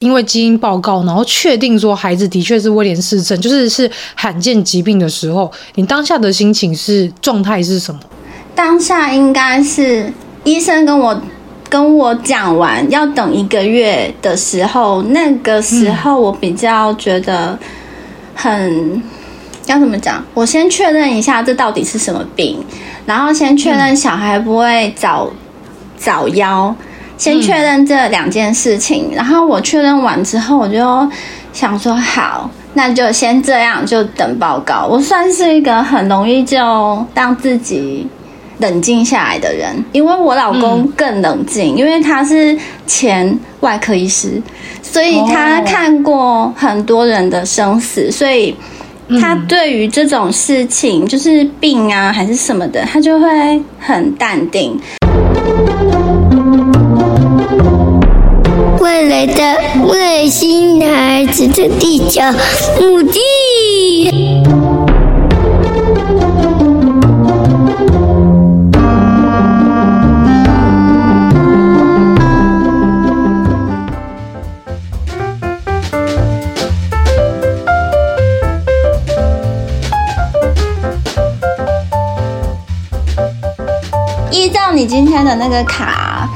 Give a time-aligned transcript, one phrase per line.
[0.00, 8.00] 因为基因报告，然后确定说孩子的确是威廉氏症，就是是罕见疾病的时候，你当下的心情是状态是什么？
[8.54, 10.10] 当下应该是
[10.42, 11.20] 医生跟我
[11.68, 17.58] 跟我讲完要等一个月的时候，那个时候我比较觉得
[18.34, 19.02] 很
[19.66, 20.24] 要怎么讲？
[20.32, 22.64] 我先确认一下这到底是什么病，
[23.04, 25.30] 然后先确认小孩不会早
[25.98, 26.74] 早夭，
[27.20, 29.10] 先确认这两件事情。
[29.14, 31.08] 然后我确认完之后，我就
[31.52, 34.86] 想说好，那就先这样，就等报告。
[34.90, 38.08] 我算是一个很容易就让自己。
[38.60, 42.54] 冷静下来的人，因为我老公更冷静，嗯、因为他是
[42.86, 44.38] 前外科医师，
[44.82, 48.54] 所以他看过很多人的生死，哦、所以
[49.18, 54.78] 他对于这种事情，就是病啊还是什么的，他就会很淡定。
[59.20, 62.22] 来的外星孩子的地球
[62.80, 63.20] 母地。
[84.80, 86.26] 你今天的那个卡，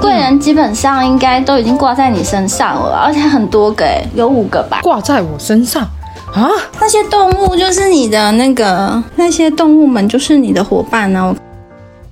[0.00, 4.80] 贵人基本上应该都已经挂在你身上了，而且很多个，有五个吧？
[4.82, 5.82] 挂在我身上
[6.32, 6.48] 啊？
[6.80, 11.36] 那些动物就是你的那个，那些动物们就是你的伙伴呢？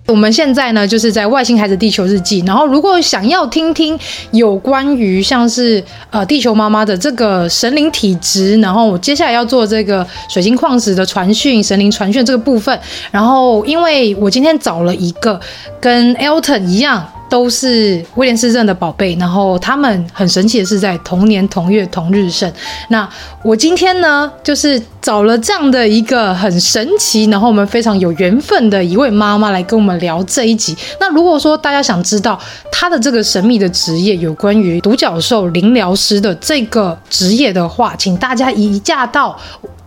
[0.07, 2.43] 我们现在呢，就是在外星孩子地球日记。
[2.47, 3.99] 然后，如果想要听听
[4.31, 12.79] 有关于像是呃地球妈妈的这个神灵体质，然后我接下来要做这个水晶矿石的传讯、神灵传讯这个部分。
[13.11, 15.39] 然后，因为我今天找了一个
[15.81, 17.07] 跟 Elton 一样。
[17.29, 22.51] 都是威廉斯镇的宝贝，然后他们很神奇的是在同年同月同日生。
[22.89, 23.09] 那
[23.43, 30.77] 我今天呢，就是找了这样的一个很神奇，然后我们非常有缘分的一位妈妈来跟我们聊这一集。
[31.01, 32.39] 那如果说大家想知道
[32.73, 39.39] 她的这个神秘的职业，有关于独角兽灵疗师的这个职业的话，请大家移驾到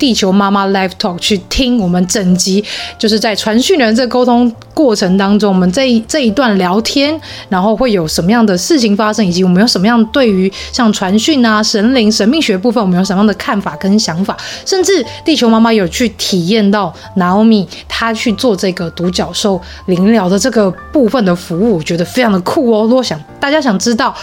[0.02, 2.66] 地球妈妈 Live Talk 去听我们整集，
[2.98, 7.22] 就是在传讯人这沟通过程当中，我们这一这一段聊天。
[7.50, 14.36] 然后会有什么样的事情发生，以及我们有什么样对于像传讯啊、神灵、神秘学部分，我们有什么样的看法跟想法？
[14.66, 22.88] 甚至地球妈妈有去体验到 Naomi 她去做这个独角兽灵疗的这个部分的服务，我觉得非常的酷哦。
[22.88, 24.16] 如果想大家想知道。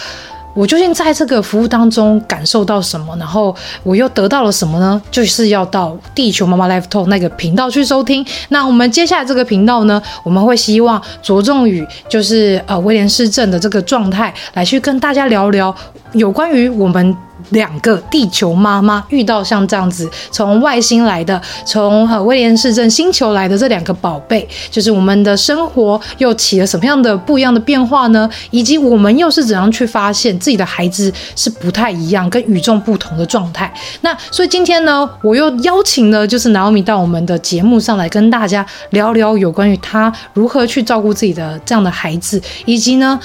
[0.58, 3.16] 我究竟在这个服务当中感受到什么？
[3.16, 3.54] 然后
[3.84, 5.00] 我又得到了什么呢？
[5.08, 8.26] 就是要到地球妈妈 Live Talk 那个频道去收听。
[8.48, 15.72] 那我们接下来这个频道呢，我们会希望着重于就是呃威廉市政的这个状态，来去跟大家聊聊
[16.12, 17.16] 有关于我们。
[17.50, 28.28] 两个地球妈妈遇到像这样子从外星来的，从呃威廉氏症星球来的这两个宝贝，就是我们的生活又起了什么样的不一样的变化呢？
[28.50, 33.72] 以及我们又是怎样去发现自己的孩子是不太一样，跟与众不同的状态？
[34.00, 43.18] 那所以今天呢，我又邀请了就是 Naomi 到我们的节目上来跟大家聊聊有关于他如何去照顾自己的这样的孩子，以及呢。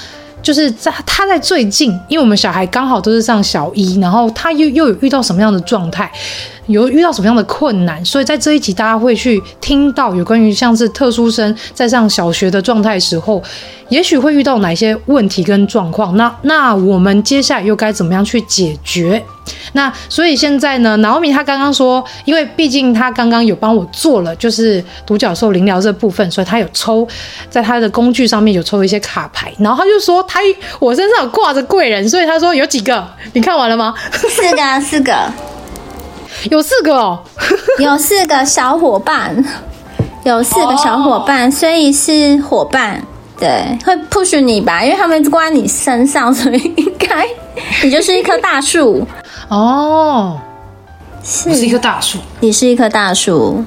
[0.44, 6.08] 就是在他在最近，因为我们小孩刚好都是上小一，然后他又又有遇到什么样的状态，
[6.66, 13.42] 有遇到什么样的困难，所以在这一集大家会去听到有关于像是特殊生在上小学的状态时候，
[13.88, 19.22] 也许会遇到哪些问题跟状况，那那我们接下来又该怎么样去解决？
[19.72, 27.06] 那所以现在呢，Naomi 他刚刚说，因为毕竟他刚刚有帮我做了就是独角兽灵疗这部分，所以他有抽
[27.50, 30.40] 在他的工具上面有抽一些卡牌，然后他就说他
[30.78, 33.94] 我身上有挂着贵人，所以他说有几个，你看完了吗？
[34.12, 35.14] 四个，四个，
[36.50, 37.18] 有四个哦，
[37.78, 39.44] 有四个小伙伴，
[40.24, 43.02] 有四个小伙伴，所以是伙伴。
[43.38, 47.26] 对，会 push 你吧，因为他们关在你身上，所以应该
[47.82, 49.06] 你就是一棵大树。
[49.48, 50.38] 哦。
[51.26, 53.64] 是，你是一棵大树，你是一棵大树，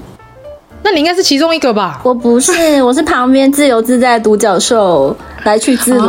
[0.83, 1.99] 那你应该是其中一个吧？
[2.03, 2.51] 我不是，
[2.83, 6.07] 我是旁边自由自在独角兽来去自如。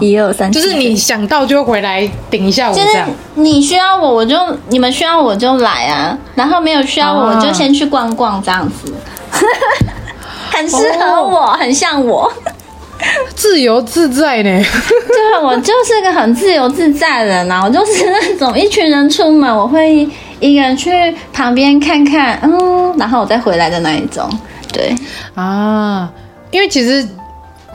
[0.00, 3.06] 一二三，就是你想到就回来顶一下我这样。
[3.06, 4.36] 就是你需要我，我就
[4.68, 8.92] 你们需要我就来啊，然后没有需要我，我就先去逛逛这样子。
[10.50, 12.30] 很适合我，哦、很像我。
[13.34, 14.50] 自由自在呢？
[15.08, 17.62] 对，我就是个很自由自在的人啊！
[17.64, 20.06] 我就是那种一群人出门，我会
[20.40, 20.90] 一个人去
[21.32, 24.28] 旁边看看，嗯，然后我再回来的那一种。
[24.72, 24.94] 对
[25.34, 26.10] 啊，
[26.50, 27.06] 因为其实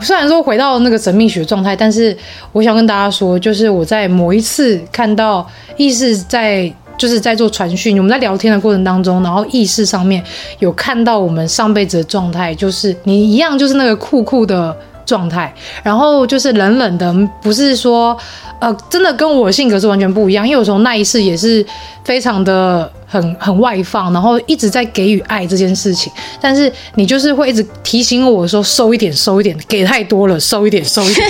[0.00, 2.16] 虽然说回到那个神秘学状态，但是
[2.52, 5.46] 我想跟大家说，就是我在某一次看到
[5.76, 10.22] 意识在就是在做传讯，我们在聊天的过程当中，然后意识上面
[10.58, 14.74] 有看到我们上辈子的状态，就是你一样，就是那个酷酷的
[15.06, 18.14] 状态，然后就是冷冷的，不是说
[18.60, 21.64] 呃真的跟我性格是完全不一样，因为我从那一次也是
[22.04, 22.92] 非常的。
[23.08, 31.28] 很很外放，然后一直在给予爱这件事情，但是你就是会一直提醒我说收一点，收一点，给太多了，收一点，收一点，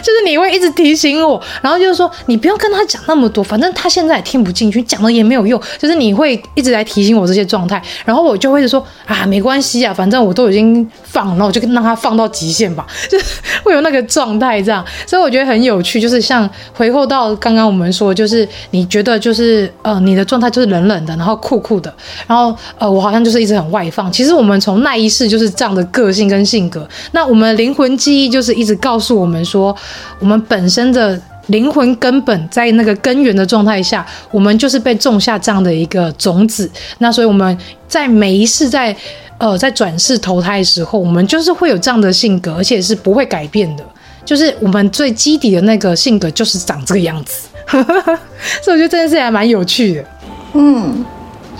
[0.02, 13.26] 就是你会一直提醒我，然后就是说你不要跟他讲那么多，反正他现在也听不进去，讲了也没有用，就是你会一直来提醒我这些状态，然后我就会说啊，没关系啊，反正我都已经放了，我就让他放到极限吧， 就是
[13.62, 20.70] 会有那个状态这样，所以我觉得很有趣，就是像回扣到刚刚我们说，就是你觉得就是呃你的状态就是。
[20.70, 21.92] 冷冷的，然后酷酷的，
[22.28, 24.12] 然后呃，我好像就是一直很外放。
[24.12, 26.88] 其实我们从那一世就是这样的个性跟性格。
[27.10, 29.76] 那我们灵魂记忆就是一直告诉我们说，
[30.18, 36.70] 我们本身的灵魂根本在那个根源的状态下，我们就是被种下这样的一个种子。
[36.98, 37.56] 那所以我们
[37.88, 38.94] 在每一世在
[39.38, 43.84] 呃在转世投胎的时候，我们就是会有这样的性格，而且是不会改变的。
[44.24, 47.48] 就是我们最基底的那个性格就是长这个样子。
[48.62, 50.04] 所以我觉得这件事还蛮有趣的。
[50.52, 51.04] 嗯，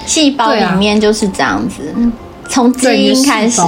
[0.06, 1.82] 细胞里面就是这样子，
[2.50, 3.62] 从、基因开始，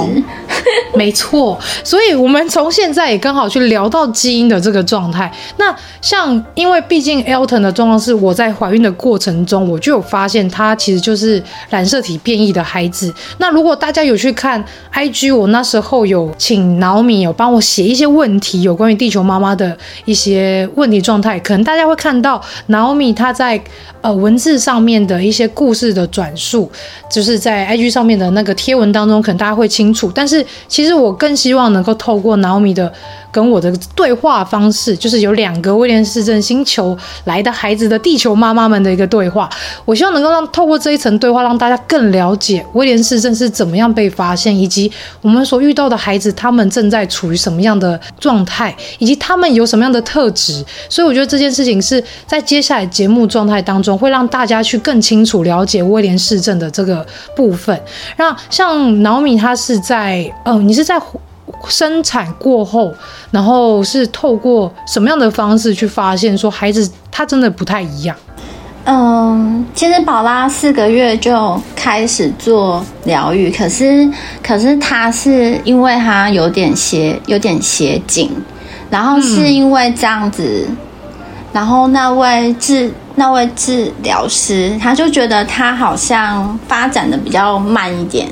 [0.93, 1.57] 没错。
[1.83, 5.31] 所以，我们从现在也刚好去聊到基因的这个状态。
[5.57, 13.11] 那像，因为毕竟 Elton 的状况是我在怀孕的过程中，我就有发现他其实就是染色体变异的孩子。
[13.37, 14.63] 那如果大家有去看
[14.93, 23.59] IG，我那时候有请 Naomi 有帮我写一些问题，有关于地球妈妈的一些问题状态，可能大家会看到 Naomi 她在。
[24.03, 26.69] 呃，文字上面的一些故事的转述，
[27.09, 30.11] 就是在 IG 上面的那个贴文当中，可能大家会清楚。
[30.13, 32.91] 但是其实我更希望能够透过 Naomi 的。
[33.33, 36.95] 跟我的对话方式，就是有两个威廉市政星球
[37.25, 39.49] 来的孩子的地球妈妈们的一个对话。
[39.83, 44.91] 我希望能够让透过这一层对话，让大家更了解威廉市政是怎么样被发现，以及
[45.21, 50.63] 我们所遇到的孩子他们正在处于什么样的状态，以及他们有什么样的特质。
[50.87, 57.03] 所以我觉得这件事情是在接下来节目状态当中，会让大家去更清楚了解威廉市政的这个
[57.35, 57.81] 部分。
[58.17, 61.01] 那像 Naomi，他是在，嗯、你是在。
[61.69, 62.93] 生产过后，
[63.31, 68.15] 然后是透过什么样的方式去发现说孩子他真的不太一样？
[68.85, 74.09] 嗯，其实宝拉四个月就开始做疗愈，可是
[74.45, 78.29] 可是他是因为他有点斜有点斜颈，
[78.89, 80.67] 然后是因为这样子，
[81.53, 88.27] 然后那位治那位治疗师他就觉得他好像发展的比较慢一点。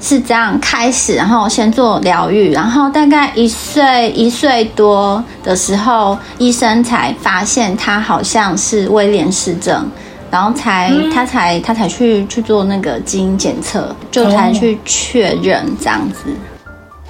[0.00, 9.86] 是这样开始，然后先做疗愈，然后大概一岁一岁多的时候，医生才发现他好像是威廉氏症，
[10.30, 16.24] 然后才、嗯、他才他才去去做那个基因检测，就才去确认这样子。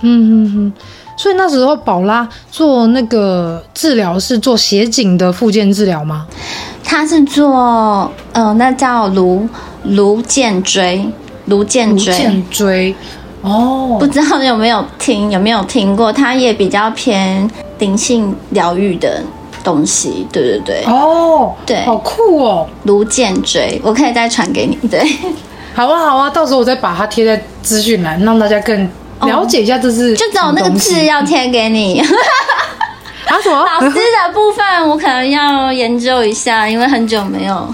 [0.03, 0.73] 嗯嗯嗯，
[1.17, 6.27] 所以那时候宝拉做那个治疗是做斜颈的复健治疗吗？
[6.83, 9.49] 他是做呃，那叫颅
[9.85, 11.07] 颅荐椎。
[11.51, 12.95] 颅荐椎，颅荐椎，
[13.43, 16.11] 哦，不知道有没有听，有没有听过？
[16.11, 19.23] 它也比较偏灵性疗愈的
[19.63, 25.01] 东西，对对对，哦，对，好酷哦，颅荐椎，我可以再传给你，对，
[25.75, 28.89] 好啊好啊，到时候我再把它贴在资讯栏，让大家更
[29.23, 33.65] 了解一下这是，就只有那个字要贴给你，啊什么？
[33.65, 37.67] 老师的部分我可能要研究一下，因为很久没有。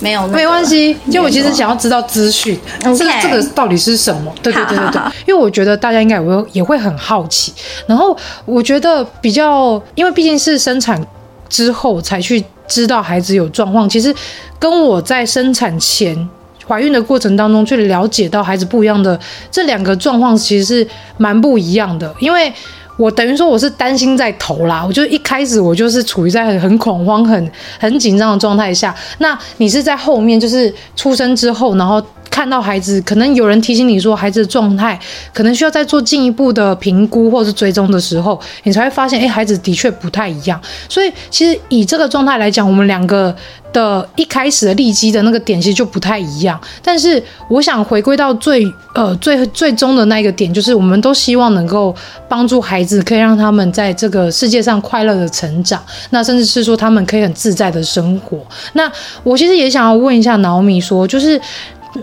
[0.00, 0.96] 没有，没关系。
[1.10, 4.32] 就我其实想要知道资讯，这个这个到底是什么？
[4.42, 5.02] 对对对对对。
[5.26, 7.52] 因为我觉得大家应该也会也会很好奇。
[7.86, 11.04] 然后我觉得比较，因为毕竟是生产
[11.48, 14.14] 之后才去知道孩子有状况，其实
[14.58, 16.28] 跟我在生产前
[16.66, 19.18] 怀孕的过程当中去了解到孩子不一样的
[19.50, 22.52] 这两个状况，其实是蛮不一样的，因为。
[22.98, 28.94] 我等于说我是担心在头啦，我就一开始我就是处于在很很恐慌、很很紧张的状态下。
[29.18, 34.98] 那你是在后面，就是出生之后，然后看到孩子，可能有人提醒你说孩子的状态
[35.32, 40.60] 可能需要再做进一步的评估或是追踪的时候，你才会发现，哎，孩子的确不太一样。
[40.88, 43.34] 所以其实以这个状态来讲，我们两个。
[43.72, 51.94] 的一开始的利基的那个点其实就不太一样，但是我想回归到最呃最最终的那个点，就是我们都希望能够
[52.28, 58.38] 帮助孩子，可以让他们在这个世界上快乐的成长，那甚至是说他们可以很自在的生活。
[58.72, 58.90] 那
[59.22, 61.40] 我其实也想要问一下脑米说，就是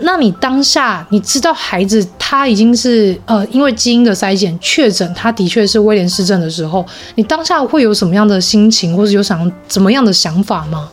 [0.00, 10.88] 那你当下你知道孩子他已经是呃，因为基因的筛检确诊他的确是威廉氏症的时候，你当下会有什么样的心情，或者有想怎么样的想法吗？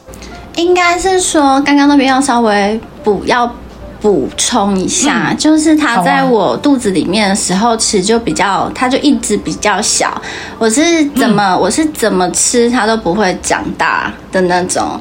[0.56, 3.52] 应该是说，刚刚那边要稍微补要
[4.02, 10.22] 补充一下，嗯、就是他在我肚子里面的时候，其实就比较，他就一直比较小。
[10.60, 15.00] 我是怎么，嗯、我是怎么吃，他都不会长大的那种。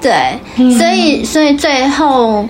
[0.00, 2.48] 对，嗯、所以，所以最后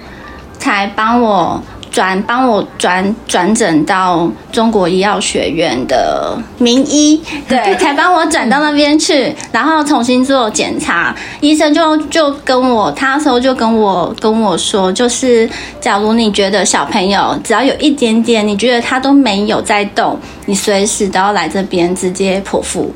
[0.58, 1.62] 才帮我。
[1.90, 11.14] 转帮我转转诊到中国医药学院的名医， 对，才帮我转到那边去，然后重新做检查。
[11.40, 15.49] 医生就就跟我，他那时候就跟我跟我说，就是
[15.81, 22.93] 假如你觉得小朋友只要有一点点，你觉得他都没有在动，你随时都要来这边直接剖腹。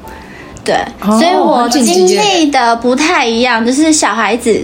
[0.63, 4.63] 对，所以我经历的不太一样，就是小孩子。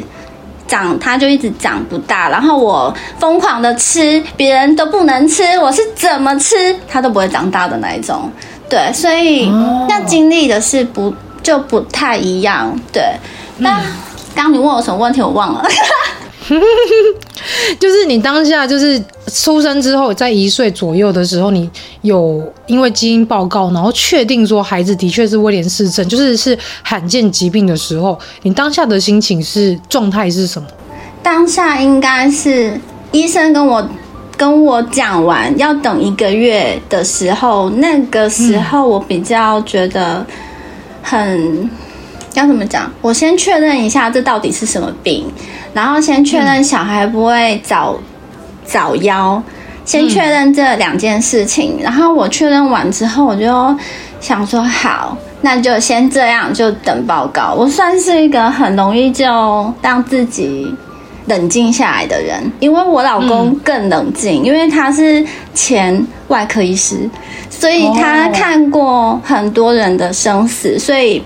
[0.66, 6.54] 长它就一直长不大，然后我疯狂的吃，别人都不能吃，我是怎么吃
[6.88, 8.30] 它都不会长大的那一种，
[8.68, 9.48] 对，所以
[9.88, 13.02] 那经历的是不就不太一样，对。
[13.58, 13.80] 那
[14.34, 15.64] 刚你问我什么问题，我忘了。
[17.78, 21.68] 就是你当下就是出生之后，在一岁左右的时候，你
[22.02, 30.68] 有因为基因报告，然后确定说孩子的确是威廉氏症，就是是罕见疾病的时候，你当下的心情是状态是什么？
[31.22, 32.80] 当下应该是
[33.12, 33.88] 医生跟我
[34.36, 40.24] 跟我讲完要等一个月的时候，那个时候我比较觉得
[41.02, 41.68] 很。
[42.36, 42.92] 要怎么讲？
[43.00, 45.24] 我先确认一下这到底是什么病，
[45.72, 47.98] 然后先确认小孩不会早
[48.62, 49.40] 早夭，
[49.86, 51.78] 先确认这两件事情。
[51.82, 53.74] 然后我确认完之后，我就
[54.20, 57.54] 想说好，那就先这样，就等报告。
[57.54, 60.70] 我算是一个很容易就让自己
[61.28, 65.24] 冷静下来的人，因为我老公更冷静，因为他是
[65.54, 67.08] 前外科医师，
[67.48, 71.22] 所以他看过很多人的生死，所以。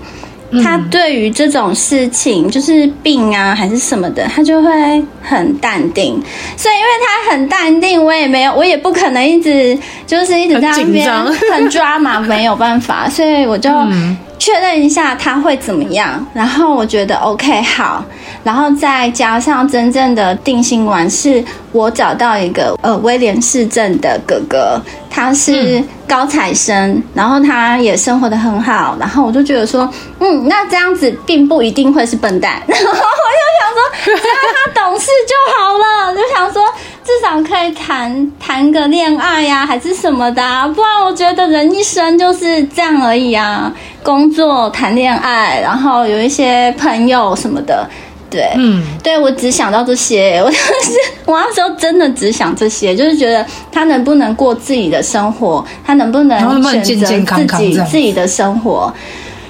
[0.63, 4.71] 他对于这种事情，就是病啊还是什么的，他就会
[5.21, 6.21] 很淡定。
[6.57, 11.09] 所以，因为他很淡定，我也没有，我也不可能一直就是一直在那边
[11.53, 13.07] 很抓嘛，没有办法。
[13.09, 13.69] 所以我就
[14.37, 18.03] 确认一下他会怎么样，然后我觉得 OK 好，
[18.43, 25.83] 然后再加上真正的定心丸，是我找到一个呃威廉氏症的哥哥，他是。
[26.07, 29.89] 高材生，然后他也生活的很好，然后我就觉得说，
[30.19, 34.35] 嗯，那这样子并不一定会是笨蛋， 然后我就想说，只要
[34.75, 36.61] 他懂事就好了，就想说
[37.01, 43.71] 至少可以谈谈个恋爱呀、啊，还是什么的、啊，不然我觉得人一生就是这样而已啊，
[44.03, 47.89] 工作、谈恋爱，然后有一些朋友什么的。
[48.31, 58.91] 对，嗯，对我只想到这些， 我就是我那时候真的只想这些，就是觉得他能不能过自己的生活，他能不能选择自己自己的生活，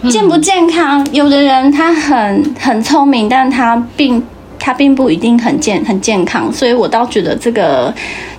[0.09, 1.05] 健不健康？
[1.11, 4.21] 有的人他很很聪明，但他并
[4.57, 7.93] 他并不一定很健很健康，所以我倒觉得这个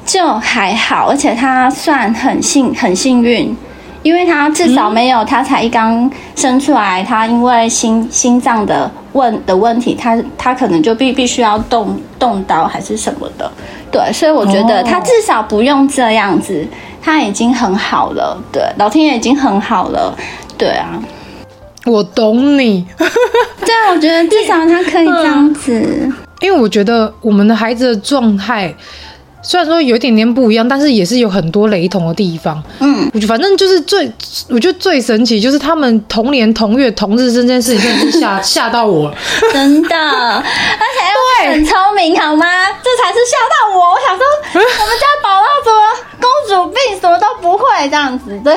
[0.04, 3.56] 就还好，而且他算很幸很幸运。
[4.02, 13.50] 因为他至少没有，他才一刚生出来，他因为心心脏的问的问题，他他可能就必必须要动动刀还是什么的，
[13.90, 16.66] 对，所以我觉得他至少不用这样子，
[17.00, 20.12] 他已经很好了，对，老天爷已经很好了，
[20.58, 21.00] 对啊，
[21.86, 28.74] 我懂你， 对，我觉得至少他可以这样子， 因为我觉得我们的孩子的状态。
[29.42, 32.62] 虽然说有一点点不一样，但是也是有很多雷同的地方。
[32.78, 34.10] 嗯，我觉反正就是最，
[34.48, 39.16] 我觉得最神奇就是他们同年同月同日这件事情，真的是吓 吓到我了，
[39.52, 42.46] 真的，而且 很聪明好吗？
[42.82, 43.92] 这才是吓到我。
[43.92, 45.80] 我想说， 我们家宝宝怎么
[46.20, 48.38] 公主病什么都不会这样子？
[48.44, 48.54] 对。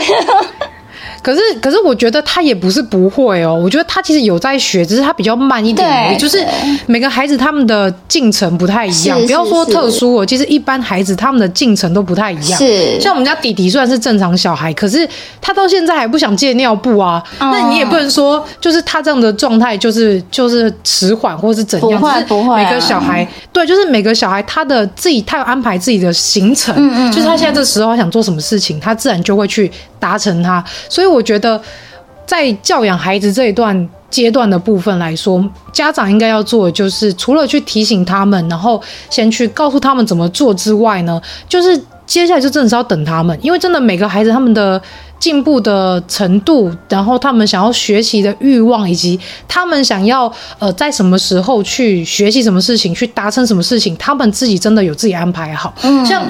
[1.25, 3.55] 可是，可是我觉得他也不是不会哦。
[3.55, 6.17] 我觉得他其实有在学，只是他比较慢一点而已。
[6.20, 6.46] 就是
[6.86, 12.60] 每个孩子他们的进程不太一样，不要说特殊哦，其实一般孩子他们的进程都不太一样。
[12.60, 15.10] 是，像我们家弟弟虽然是正常小孩，可是
[15.41, 17.24] 他到现在还不想戒尿布啊。
[17.39, 22.00] 那你也不能说，就是他这样的状态就是就是迟缓或是怎样。
[22.00, 30.63] 不会不会，每个小孩对，就是每个小孩他的自己他有安排自己的行程，嗯嗯，就是他现在这时候想做什么事情，他自然就会去达成他。
[30.88, 31.60] 所以我觉得，
[32.25, 44.81] 在教养孩子这一段阶段的部分来说，家长应该要做的就是，除了去提醒他们，然后先去告诉他们怎么做之外呢，就是接下来就真的是要等他们，因为真的每个孩子他们的
[45.19, 55.74] 进步的程度，然后他们想要学习的欲望，以及他们想要呃在什么时候去学习什么事情，去达成什么事情，他们自己真的有自己安排好。
[56.05, 56.24] 像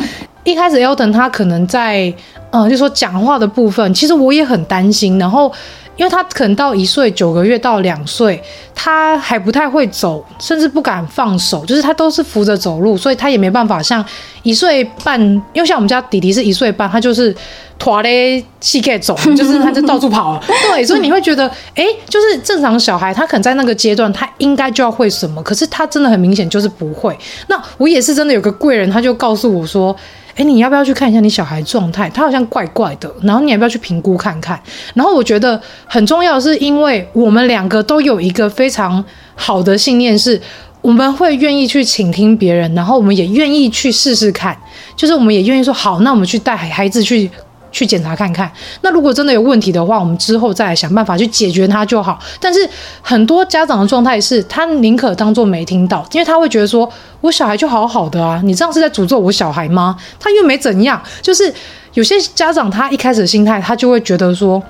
[0.46, 2.14] 一开始 Elton 他可能在
[2.52, 5.52] 呃就说讲话的部分，其实我也很担心，然后。
[5.98, 8.44] 因为他可能到一岁九个月到两岁，
[8.76, 14.06] 他还不太会走，甚至不敢放手，就是他都是扶着走路，所以他也没办法像
[14.44, 15.18] 一岁半，
[15.54, 17.34] 因为像我们家弟弟是一岁半，他就是
[17.80, 20.44] 拖嘞膝盖走，就是他就到处跑了。
[20.70, 27.18] 对，所以你会觉得，哎，就是正常小孩，他可能在那个阶段，他应该就要会什么，可是他真的很明显就是不会。
[27.48, 29.96] 那我也是真的有个贵人，他就告诉我说。
[30.36, 32.10] 哎，你要不要去看一下你小孩状态？
[32.10, 34.60] 他好像怪怪的，然后你要不要去评估看看？
[34.94, 40.40] 然后我觉得很重要是，因为我们两个都有一个非常好的信念，是
[40.82, 44.58] 我们会愿意去倾听别人，然后我们也愿意去试试看，
[44.96, 47.30] 就是我们也愿意说好，那我们去带孩子去。
[47.76, 48.50] 去检查看看，
[48.84, 52.18] 那如果真的有问题的话，我们之后再来想办法去解决它就好。
[52.40, 52.66] 但是
[53.02, 56.90] 很多家长的状态是，他宁可当做没听到，因为他会觉得说，
[57.20, 59.98] 我小孩就好好的啊，你这样是在诅咒我小孩吗？
[60.18, 61.02] 他又没怎样。
[61.22, 61.54] 就是
[61.96, 64.64] 有些家长他一开始的心态，他就会觉得说，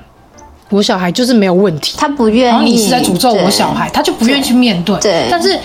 [0.72, 2.50] 我小孩就是没有问题，他不愿意。
[2.50, 5.00] 然后你是在诅咒我小孩，他就不愿意去面对。
[5.00, 5.56] 对，但是。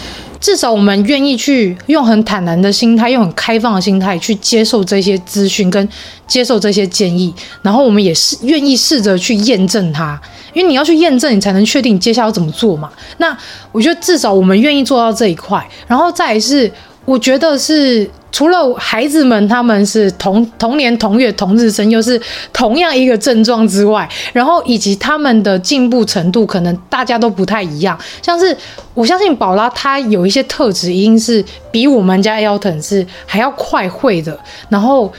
[0.40, 5.88] 至少我们愿意去用很坦然的心态，用很开放的心态去接受这些资讯跟
[6.26, 7.32] 接受这些建议，
[7.62, 10.18] 然后我们也是愿意试着去验证它，
[10.54, 12.90] 因为你要去验证，你才能确定你接下来要怎么做嘛。
[13.18, 13.36] 那
[13.70, 16.72] 我觉得至少我们愿意做到这一块，然后再来是。
[17.10, 22.20] 我觉得是除了孩子们他们是同同年同月同日生，又是
[22.52, 27.98] 同样一个症状之外，然后以及他们的进步程度可能大家都不太一样。
[28.22, 28.56] 像是
[28.94, 34.38] 我相信宝拉她有一些特质，一定是比我们家 Elton 是还要快会的，
[34.68, 35.12] 然后。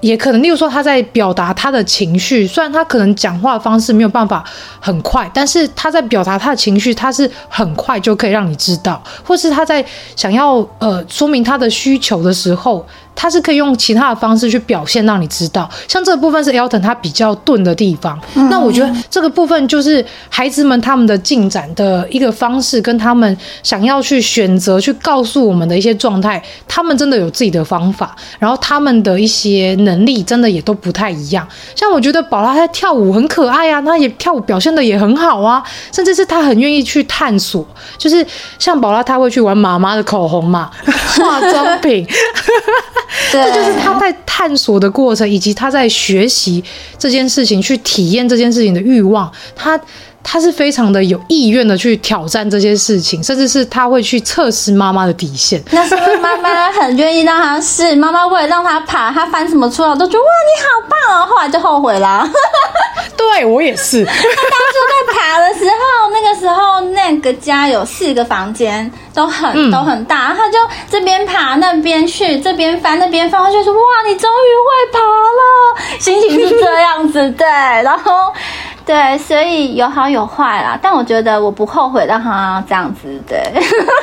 [0.00, 4.44] 也可能，例如说他在表达他的情绪，虽然他可能讲话的方式没有办法
[4.80, 9.84] 很快，但是他在表达他的情绪，他是很快就可以让你知道，或是他在
[10.16, 12.86] 想要呃说明他的需求的时候。
[13.14, 15.68] 他是可以用其他的方式去表现，让你知道。
[15.86, 18.18] 像这个部分是 Elton 他比较钝的地方。
[18.34, 18.48] 嗯。
[18.48, 31.46] 那我觉得这个部分就是孩子们他们的进展的一个方式，跟他们想要去选择去告诉我们的一些状态，他们真的有自己的方法，然后他们的一些能力真的也都不太一样。
[31.76, 37.66] 像我觉得宝拉她跳舞很可爱啊，她也跳舞表现的也很好啊，甚至是她很愿意去探索。
[37.98, 38.26] 就是
[38.58, 40.70] 像宝拉，她会去玩妈妈的口红嘛，
[41.18, 42.06] 化妆品。
[43.30, 46.62] 这就是他在探索的过程，以及他在学习
[46.98, 49.30] 这件事情、去体验这件事情的欲望。
[49.54, 49.78] 他
[50.22, 55.62] 他是非常的有意愿的去挑战这些事情，甚至是他会去测试妈妈的底线。
[55.70, 62.28] 那是因为妈妈很愿意让他试， 妈妈为了让他爬，他翻什么出来都觉得哇，你好棒哦，后来就后悔了。
[63.16, 64.04] 对我也是。
[64.04, 70.58] 他当初在爬的时候，那个时候那个家有四个房间，都很、嗯、都很大，他就
[70.90, 78.32] 这边爬那边去，这边翻那边翻，他就说哇，你终于会爬了，心情是这样子对，然后。
[78.84, 83.08] 对，所以有好有坏啦，但我觉得我不后悔让他这样子。
[83.28, 83.40] 对，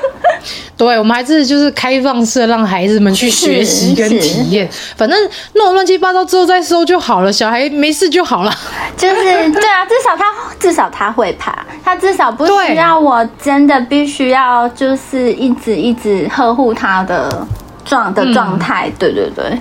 [0.77, 5.17] 对，我们还是就是开放式让孩子们去学习跟体验，反正
[5.55, 8.53] 弄乱七八糟之后再收就好了，小孩没事就好了。
[8.95, 10.25] 就是对啊，至少他
[10.59, 17.45] 至少他会爬，他至少不需要我真的必须要就是一直一直呵护他的
[17.83, 18.87] 状的状态。
[18.87, 19.59] 嗯、对对对。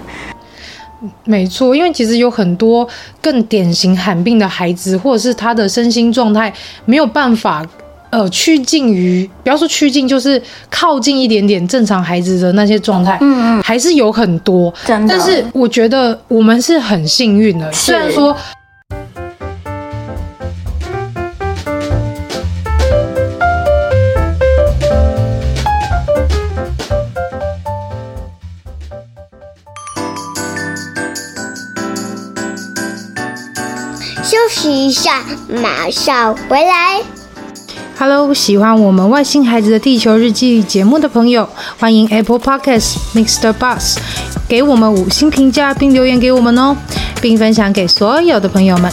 [1.25, 2.87] 没错，因为其实有很多
[3.21, 6.53] 更典型罕病的孩子，或者是他的身心状态
[6.85, 7.65] 没有办法，
[8.11, 10.41] 呃，趋近于，不要说趋近，就是
[10.71, 14.73] 靠近一点点正常孩子的那些状态，嗯嗯，还是有很多。
[14.87, 18.37] 但是我觉得我们是很幸运的，虽然说。
[34.71, 37.03] 一下，马上回来。
[37.99, 41.49] Hello，喜欢我们外星孩子的地球日记节目的朋友，
[41.79, 43.53] 欢迎 Apple Podcasts Mr.
[43.53, 43.97] Bus
[44.49, 46.77] 给我们五星评价并留言给我们哦，
[47.21, 48.93] 并分享给所有的朋友们。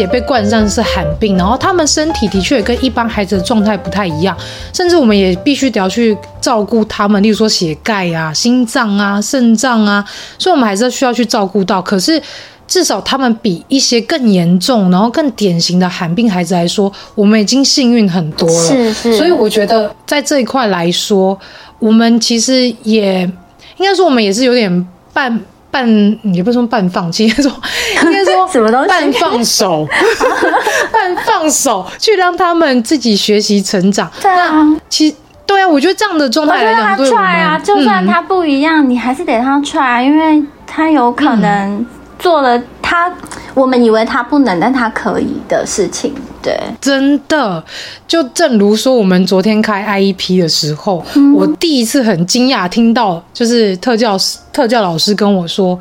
[0.00, 4.36] 也被冠上是罕病，然后他们身体的确也跟一般孩子的状态不太一样，
[4.72, 10.04] 甚至我们也必须得要去照顾他们，例如说血钙啊、心脏啊、肾脏啊，
[10.38, 11.80] 所以我们还是需要去照顾到。
[11.82, 12.20] 可是
[12.66, 18.68] 至少他们比一些更严重、然后更典型的罕病孩子来说，我们已经幸运很多了。
[18.68, 21.38] 是是，所以我觉得在这一块来说，
[21.78, 23.22] 我们其实也
[23.76, 25.40] 应该说，我们也是有点半。
[25.70, 25.86] 半
[26.34, 27.52] 也不是说半放弃， 应该说
[28.04, 28.88] 应该说 什么东西？
[28.88, 29.86] 半放手，
[30.92, 34.10] 半放手去让他们自己学习成长。
[34.20, 41.84] 对啊，其实对啊，我觉得这样的状态来讲，对我们啊，就算他不一样，嗯、你还是得让他 try，因为他有可能
[42.18, 43.08] 做了他
[43.54, 46.12] 我们以为他不能，但他可以的事情。
[46.42, 47.62] 对，真的，
[48.08, 54.18] 就正如说，我们昨天开 IEP 的时候，嗯、我第一次很惊讶听到，就是特教
[54.52, 55.78] 特教老师跟我说。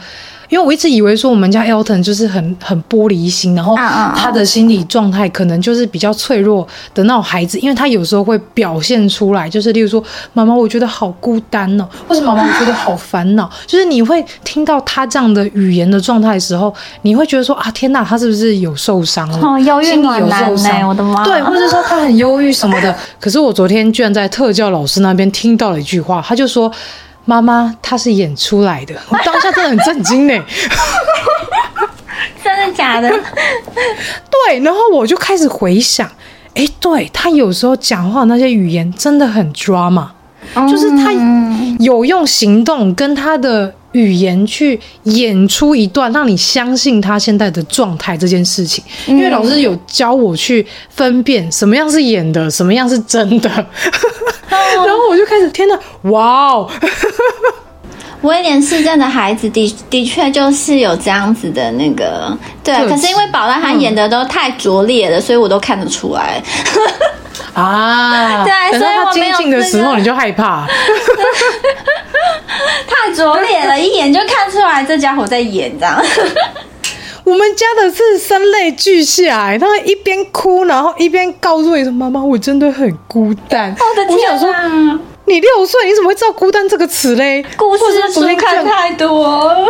[0.50, 19.40] 因为我一直以为说我们家 Elton 就是很很玻璃心，然后他的心理状态可能就是比较脆弱的那种孩子，因为他有时候会表现出来，就是例如说，妈妈我觉得好孤单哦，或者妈妈我觉得好烦恼，就是你会听到他这样的语言的状态的时候，你会觉得说啊天哪，他是不是有受伤了？
[19.42, 20.90] 哦，忧郁有受伤？
[20.90, 21.24] 我的妈！
[21.24, 22.96] 对，或者说他很忧郁什么的。
[23.20, 26.72] 可是我昨天居然在特教老师那边听到了一句话，他就说。
[27.30, 30.34] 妈妈，她是演出来的，我当下真的很震惊呢。
[32.44, 33.08] 真的假的？
[34.48, 36.08] 对，然后我就开始回想，
[36.56, 40.08] 哎、欸，对，他有时候讲话那些语言真的很 drama，、
[40.56, 41.12] 嗯、就是他
[41.80, 48.84] 有用行动跟他的语言去演出一段让你相信他现在的状态这件事情。
[49.08, 53.50] 因为老师有教我去分辨什么样是演的，什么样是真的。
[54.50, 56.70] 然后我就开始，天哪，哇哦！
[58.22, 62.76] 威廉氏症的孩子的的确就是有这样子的那个，对。
[62.88, 66.44] 可是因为宝拉他演的都太拙劣了，嗯、所以我都看得出来。
[67.54, 70.68] 啊， 对，所以他精进的时候你就害怕。
[72.88, 76.04] 太拙劣了，一眼就看出来这家伙在演这样。
[77.24, 85.00] 我们家的是声泪俱下，他一边哭，然后一边告诉你说：“妈妈，我真的很孤单。”我的天啊！
[85.30, 87.46] 你六岁，你怎么会知道“孤单”这个词嘞？
[87.56, 89.70] 故事书看太多。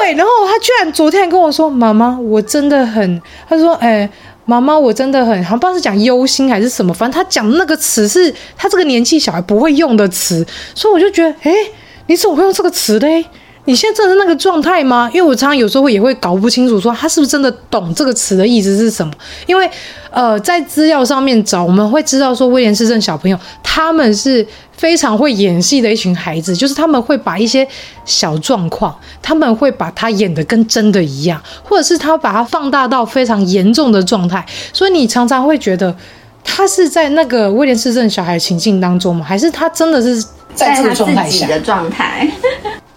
[0.00, 4.10] 对，然后他居然昨天跟我说：“妈妈，我真的很……”他说：“哎、欸，
[4.44, 5.42] 妈妈，我真的很……
[5.42, 10.46] 好像不知道是讲忧心还是什么，反正他讲的那个词是他这个年纪小孩不会用的词，
[10.76, 11.72] 所以我就觉得，哎、欸，
[12.06, 13.26] 你怎么会用这个词嘞？”
[13.66, 15.08] 你现在真的是那个状态吗？
[15.12, 19.12] 因为我常常有时候也会搞不清楚，说他是不是真的懂这个词的意思是什么？
[19.46, 19.70] 因为
[20.10, 27.66] 呃，在资料上面找，我们会知道说威廉斯镇小朋友他们是非常会演戏的一群孩子，就是他们会把一些
[28.04, 28.92] 小状况，
[29.22, 35.94] 他们会把它演得跟真的一样，或者是他把它放大到非常严重的状态，所以你常常会觉得
[36.42, 39.24] 他是在那个威廉斯镇小孩情境当中吗？
[39.24, 40.20] 还是他真的是
[40.54, 42.28] 在这个状态下的状态？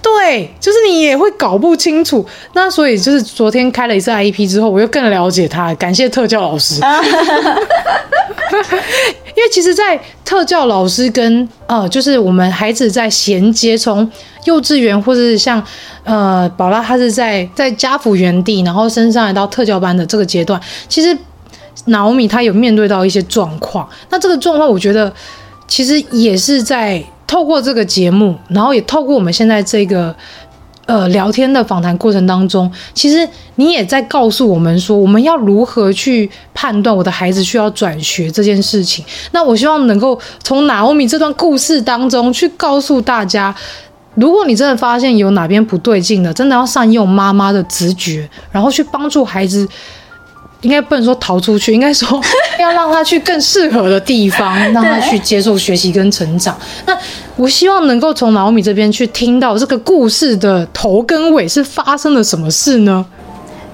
[0.04, 2.26] 对，就是你也会搞不清楚。
[2.54, 5.74] 那所以就是昨天开了一次 IEP 之后，我又更了解他。
[5.76, 6.76] 感谢特教老师，
[9.34, 14.12] 因为其实，在特教老师跟呃，就是我们孩子在衔接从
[14.44, 15.66] 幼稚园或者是像
[16.04, 21.18] 呃宝拉，他是在在家辅园地，然后升上来到特教班的这个阶段，其实
[21.88, 23.88] Naomi 他有面对到一些状况。
[24.10, 25.14] 那这个状况，我觉得
[25.66, 27.02] 其实也是在。
[27.26, 30.16] 透过这个节目，然后也透过我们现在这个
[30.86, 39.04] 呃聊天的访谈过程当中，其实你也在告诉我们说，我们要如何去判断我的孩子需要转学这件事情。
[39.32, 43.56] 那我希望能够从娜欧米这段故事当中去告诉大家，
[44.16, 49.68] 如果你真的发现有哪边不对劲的，真的要善用妈妈的直觉，然后去帮助孩子。
[50.64, 52.20] 应该不能说逃出去，应该说
[52.60, 56.58] 要让他去更适合的地方， 让他去接受学习跟成长。
[56.88, 56.98] 那
[57.36, 63.06] 我希望能够从 Naomi 这边去听到这个故事的头跟尾是发生了什么事呢？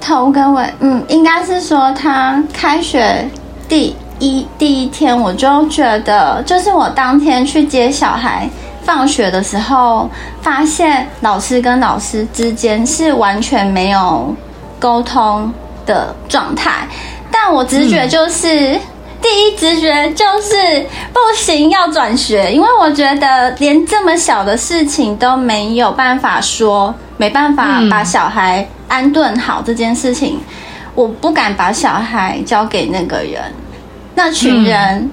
[0.02, 3.30] 头跟尾，嗯，应该是说他开学
[3.68, 8.50] 第一第一天，我就觉得，就是我当天去接小孩
[8.84, 10.10] 放学的时候，
[10.42, 14.34] 发现老师跟老师之间是完全没有
[14.80, 15.52] 沟通
[15.90, 16.88] 的状态，
[17.32, 18.82] 但我直觉就是、嗯、
[19.20, 30.54] 第一直觉就是不行，要转学，因为我觉得连这么小的事情都没有办法说，没办法把小孩安顿好这件事情，嗯、
[30.94, 33.42] 我不敢把小孩交给那个人，
[34.14, 35.12] 那群人，嗯、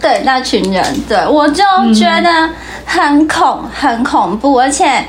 [0.00, 1.62] 对那群人，对我就
[1.94, 2.50] 觉得
[2.84, 5.04] 很恐很恐怖，而且。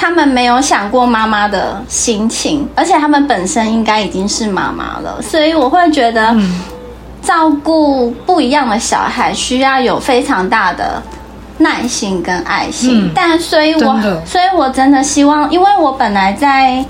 [0.00, 6.32] 他们没有想过妈妈的心情，而且他们本身应该已经是妈妈了，所以我会觉得，
[7.20, 11.02] 照顾不一样的小孩需要有非常大的
[11.58, 13.06] 耐心跟爱心。
[13.06, 16.84] 嗯、但所以我，我所以我真的希望，因为我本来在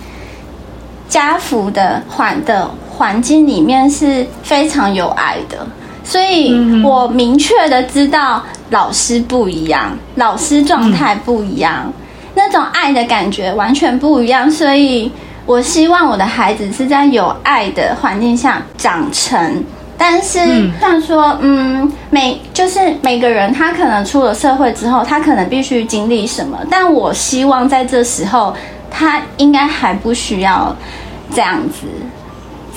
[1.09, 5.67] 家福的环的环境里面是非常有爱的。
[6.05, 11.91] 所以我明确的知道老师不一样，老师状态不一样，
[12.39, 14.49] 那种爱的感觉完全不一样。
[14.51, 15.11] 所以
[15.45, 19.65] 我希望我的孩子是在有爱的环境下长成。
[19.99, 26.57] 但是像说，嗯，每就是每个人他可能出了社会之后，他可能必须经历什么。
[26.71, 28.55] 但我希望在这时候，
[28.89, 30.75] 他应该还不需要
[31.35, 31.87] 这样子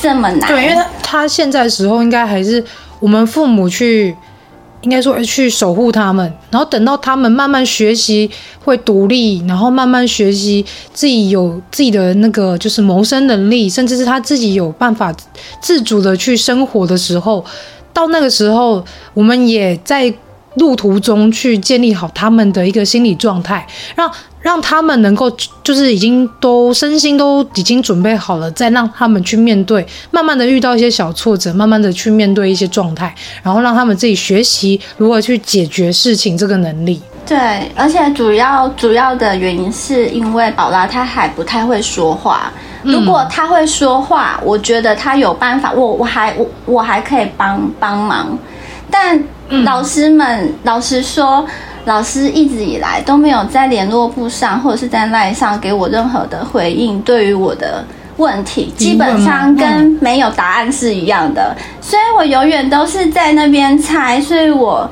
[0.01, 0.49] 这么难。
[0.49, 2.61] 对，因为他他现在的时候应该还是。
[3.01, 4.15] 我们父母去，
[4.81, 8.29] 应该说去守护他们，然后等到他们慢慢学习
[8.63, 15.13] 会独立，然后慢慢学习自己有自己的那个就是谋生能力，甚至是他自己有办法
[15.61, 17.45] 自主的去生活的时候，
[17.93, 20.13] 到那个时候，我们也在
[20.55, 24.11] 路途中去建立好他们的一个心理状态，让。
[24.41, 25.29] 让他们能够
[25.63, 36.99] 就是已经都身心都已经准备好了，再让他们去面对，慢慢的遇到一些小挫折，慢慢的去面对一些状态，然后让他们自己学习如何去解决事情这个能力。
[37.25, 42.51] 对，而且主要主要的原因是因为宝拉她还不太会说话，
[42.81, 48.35] 如果他会说话，我觉得他有办法，我我还我我还可以帮帮忙，
[48.89, 49.23] 但
[49.63, 51.45] 老师们、嗯、老实说。
[51.85, 57.83] 老师一直以来都没有在联络簿上或者是在 LINE 上给我任何的回应，对于我的
[58.17, 61.55] 问题，基本上跟没有答案是一样的。
[61.81, 64.87] 所以我永远都是在那边猜，所以我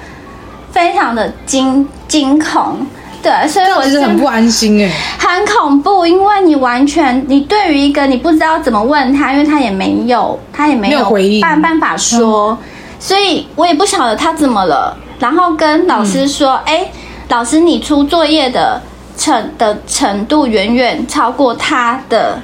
[0.72, 2.78] 非常的惊惊恐。
[3.22, 12.58] 对，所以我其实很不安心哎，很恐怖，因为你完全你对于一个你不知道怎么问他，因为他也没有他也没有回应办办法说，
[12.98, 14.98] 所以我也不晓得他怎么了。
[15.20, 18.82] 然后跟老师说：“哎、嗯，老师，你出作业的
[19.18, 22.42] 程的程度远远超过他的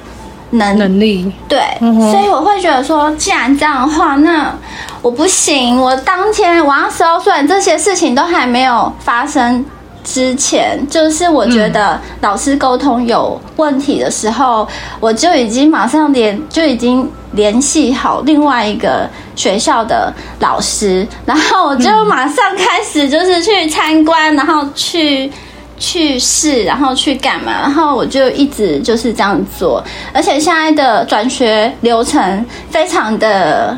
[0.50, 1.32] 能能力。
[1.48, 4.54] 对，嗯、所以我会觉得说，既然这样的话，那
[5.02, 5.80] 我不行。
[5.80, 9.64] 我当天晚上十二岁，这些事情都还没有发生
[10.06, 14.68] 之前，就是我觉得老师沟通有问题的时候，嗯、
[15.00, 25.28] 我就已经马上联就已经联系好另外一个学校的老师，然后我就马上开始就是去参观，然后去
[25.76, 29.82] 去试，然后去干嘛，然后我就一直就是这样做，
[30.14, 33.76] 而且现在的转学流程非常的。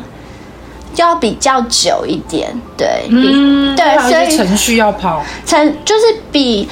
[0.99, 6.67] 就要比较久一点，对，嗯，对，所以程序要跑，程就是比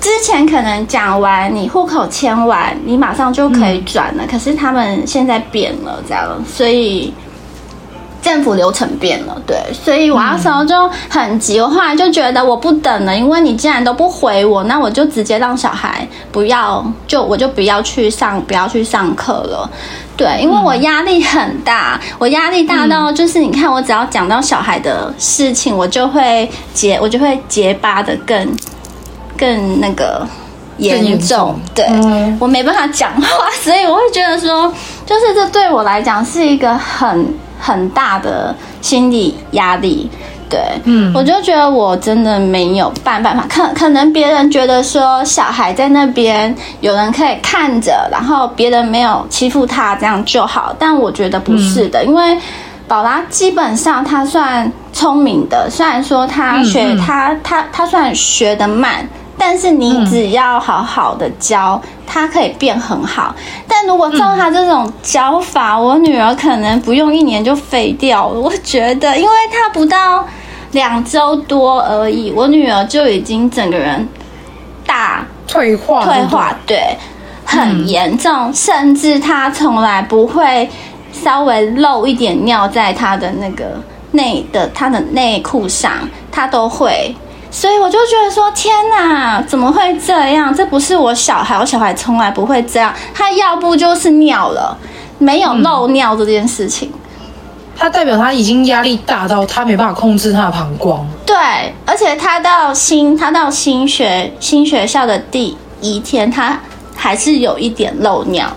[0.00, 4.24] 之前可能讲完，你户口迁完，你马上就可以转了。
[4.24, 7.12] 嗯、可是他们现在变了，这样，所以
[8.20, 19.70] 政府流程变了，对，所以我那时候就很急，我后来就觉得我不等了，因为你既然都不回我，那我就直接让小孩不要，就我就不要去上，不要去上课了。
[20.16, 28.56] 对，因为我压力很大，我压力大到就是你看，我只要讲到小孩的事情，我就会结，我就会结巴的更
[29.36, 30.26] 更那个
[30.78, 31.56] 严重。
[31.72, 31.86] 对，
[32.40, 33.28] 我没办法讲话，
[33.62, 34.72] 所以我会觉得说，
[35.06, 40.08] 就是这对我来讲是一个很很大的心理压力。
[40.50, 50.74] 对，嗯，我就觉得我真的没有办办法，可可能别人觉得说小孩在那边有人可以看着，然后别人没有欺负他，这样就好。
[50.78, 52.38] 但我觉得不是的，嗯、因为
[52.86, 59.06] 宝拉基本上他算聪明的，虽然说他学、嗯嗯、他他他算学的慢，
[59.38, 63.34] 但是你只要好好的教，他可以变很好。
[63.66, 68.40] 但如果照他这种教法，我女儿可能不用一年就废掉了。
[68.40, 70.24] 我觉得，因为她不到。
[70.72, 74.06] 两周多而已，我女儿就已经整个人
[74.86, 76.94] 大退化，退化，对，
[77.42, 80.68] 很严重，嗯、甚至她从来不会
[81.10, 87.16] 稍微漏一点尿在她的那个内的她的内裤上，她都会，
[87.50, 90.54] 所以我就觉得说，天哪，怎么会这样？
[90.54, 94.76] 这不是我小孩，我小孩从来不会这样，他要不就是尿了，
[95.18, 96.88] 没有漏尿这件事情。
[96.88, 97.00] 嗯
[97.80, 101.06] 他代表他已经压力大到他没办法控制他的膀胱。
[101.24, 101.36] 对，
[101.86, 106.58] 而且他到新他到新学新学校的第一天，他
[106.96, 108.52] 还是有一点漏尿。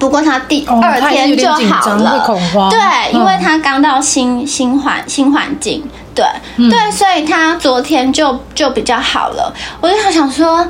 [0.00, 2.26] 不过他第二天就好了。
[2.70, 5.86] 对，因为他刚到新新环新环境。
[6.12, 6.24] 对、
[6.56, 9.54] 嗯、对，所以他昨天就就比较好了。
[9.80, 10.66] 我就想说，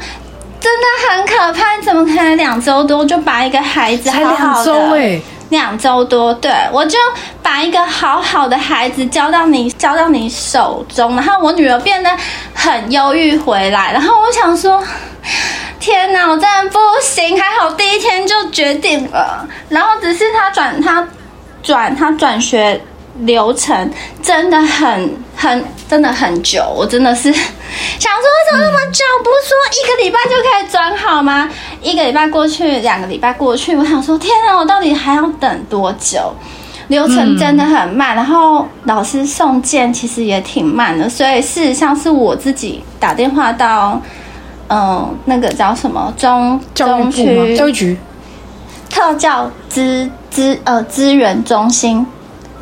[0.60, 4.36] 真的很可怕，你怎么可能两周多就把一个孩子好好的？
[4.36, 6.98] 才两周哎，两周多，对，我就
[7.42, 12.10] 把一个好好的孩子交到你交到你手中，然后我女儿变得
[12.54, 14.82] 很忧郁回来，然后我想说，
[15.78, 21.06] 天哪，我真的不行，还好第一天就决定了，然后只是她转她
[21.62, 22.80] 转她转学。
[23.20, 23.90] 流程
[24.22, 29.04] 真的很很真的很久，我真的是 想说，为什么那么久？
[29.22, 31.48] 不是说一个礼拜就可以转好吗？
[31.82, 36.32] 一个礼拜过去，两个礼拜过去，我想说，天啊，我到底还要等多久？
[36.88, 44.00] 流程真的很慢，然后老师送件其实也挺慢的，所以事实上是我自己打电话到，
[44.68, 47.96] 嗯，那个叫什么中中区教育局
[48.90, 52.04] 特教资资呃资源中心。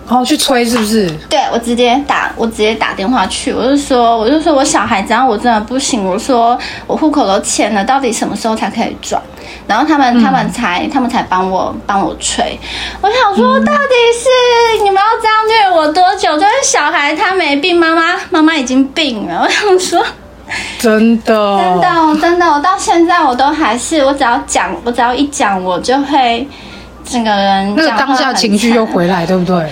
[0.09, 1.07] 然后去催是不是？
[1.29, 9.23] 对，我直接打，我直接打电话去，我就说，我就说我小孩，只要我真的不行，我说我户口都迁了，到底什么时候才可以转？
[9.67, 12.59] 然后他们，他们才，他们才帮我帮我催。
[13.03, 16.39] 我想说，到底是你们要这样虐我多久？
[16.39, 19.43] 就是小孩他没病，妈妈妈妈已经病了。
[19.43, 20.03] 我想说，
[20.79, 26.47] 真的， 真的，真的，我到现在我都还是，我只要讲，我只要一讲，我就会
[27.05, 29.67] 整个人那个当下情绪又回来，对不对？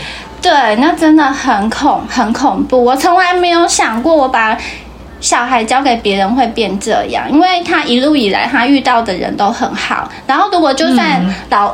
[0.48, 2.85] 对，那真的很恐很恐怖。
[2.85, 4.56] 我从来没有想过，我把
[5.20, 7.28] 小孩交给别人会变这样。
[7.28, 10.09] 因为他一路以来，他遇到的人都很好。
[10.24, 11.70] 然后，如果就算老、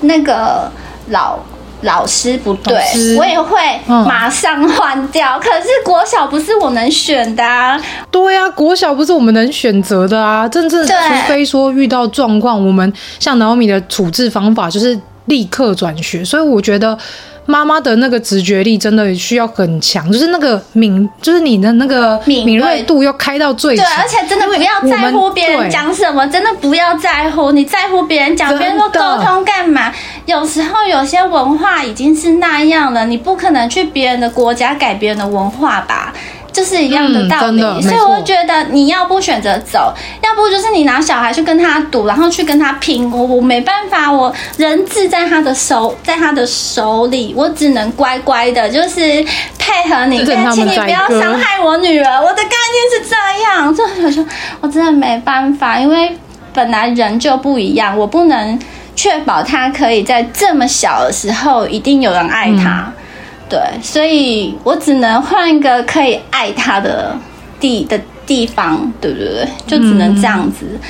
[0.00, 0.68] 嗯、那个
[1.10, 1.38] 老
[1.82, 2.82] 老师不对，
[3.16, 5.38] 我也会马上换掉。
[5.38, 7.80] 嗯、可是国小不是我能选的啊。
[8.10, 10.48] 对呀、啊，国小不是我们能选择的啊。
[10.48, 10.92] 真正除
[11.28, 16.24] 非说遇到状况，我们像 Naomi 的处置方法就是立刻转学。
[16.24, 16.98] 所以我觉得。
[17.46, 23.86] 妈妈的那个直觉力真的需要很强，就是那个敏，就是你的那个敏锐度要开到最强。
[23.86, 27.52] 对，而且真的不要在乎别人讲什么，真的不要在乎。
[27.52, 29.92] 你在乎别人讲，别人说沟通干嘛？
[30.26, 36.12] 有时候有些文化已经是那样了，你不可能去别人的国家改别人的文化吧。
[36.56, 39.92] 就是一样的道理，嗯、所以我觉得你要不选择走，
[40.22, 43.12] 要不就是你拿小孩去跟他赌，然后去跟他拼。
[43.12, 49.22] 我我没办法，我人质在他的手，在他的手里，我只能乖乖的，就是
[49.58, 50.24] 配合你。
[50.26, 52.20] 但请你不要伤害我女儿。
[52.22, 53.14] 我的概念是这
[53.44, 54.26] 样，所以我说
[54.62, 56.16] 我真的没办法，因为
[56.54, 58.58] 本来人就不一样，我不能
[58.94, 62.90] 确保他可以在这么小的时候一定有人爱他。
[62.96, 63.02] 嗯
[63.48, 67.16] 对，所以我只能换一个可以爱他的
[67.60, 69.48] 地的地方，对不对？
[69.68, 70.80] 就只能这样子，嗯、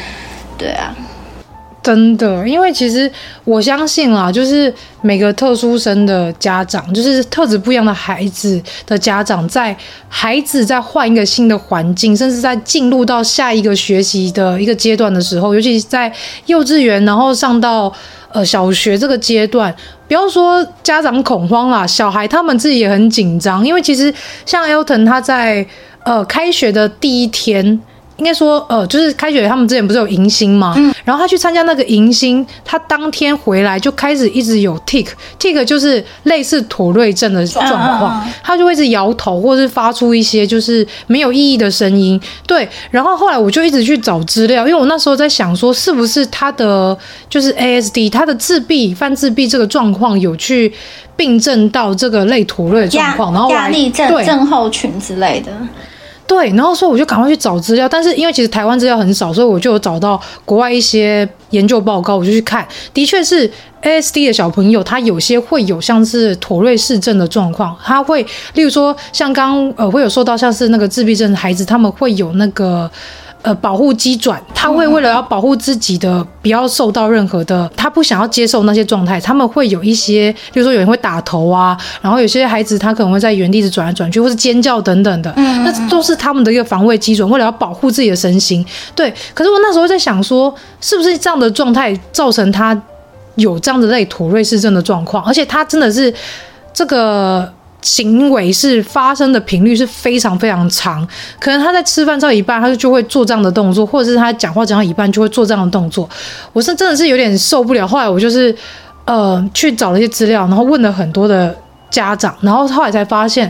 [0.56, 0.94] 对啊，
[1.82, 3.12] 真的，因为其实
[3.44, 9.76] 我相信啊，就是每个特殊生的家长，就是特质不一样的孩子的家长，在
[10.08, 16.10] 孩子在换一个新的环境，甚至在进入到下一个学习的一个阶段的时候，尤其是在
[16.46, 17.92] 幼稚园，然后上到。
[18.36, 19.74] 呃，小学这个阶段，
[20.06, 24.12] 不要说家长恐慌啦，小孩他们自己也很紧张，因为其实
[24.44, 25.66] 像 Elton 他在
[26.04, 27.80] 呃开学的第一天。
[28.16, 30.74] 应该说，呃，就是开学，他们之前不是有迎新吗？
[30.76, 37.64] 嗯，然后他去参加那个迎新，他当天回来就开始一直有 tick tick，就是类似妥瑞症的状
[37.98, 42.18] 况，他就会一直摇头，或是发出一些就是没有意义的声音。
[42.46, 46.96] 对，然后后来我就一直去找资料，因为我那时候在想说，是不是他的
[47.28, 50.72] 就是 ASD，他的自闭、泛自闭这个状况有去
[51.16, 55.52] 病症到这个类妥瑞的状况，然后压力症症候群之类的。
[56.26, 63.50] 对，然后说我就赶快去找资料，但是因为其实台湾资料很少，所以我就有找到国外一些研究报告，我就去看，的确是
[63.82, 72.90] ASD 的小朋友，他有些会有像是妥瑞氏症的状况，他会，例如说像刚呃会有说到像是那个自闭症的孩子，他们会有那个。
[73.46, 88.66] 呃，保护机转，他会为了要保护自己的，不要受到任何的，他不想要接受那些状态，他们会有一些，比如说有人会打头啊，然后有些孩子他可能会在原地转来转去，或是尖叫等等的，那都是他们的一个防卫机准，为了要保护自己的身心。
[88.96, 92.76] 对，可是我那时候在想说，是不是这样的状态造成他
[93.36, 96.12] 有这样的类妥瑞氏症的状况，而且他真的是
[96.74, 97.48] 这个。
[97.82, 101.06] 行为是发生的频率是非常非常长，
[101.38, 106.08] 可能他在吃饭到一半，他就会做这样的动作，或者是他讲话讲到一半就会做这样的动作。
[106.52, 108.54] 我是真的是有点受不了，后来我就是
[109.04, 111.56] 呃去找了一些资料，然后问了很多的
[111.90, 113.48] 家长，然后后来才发现，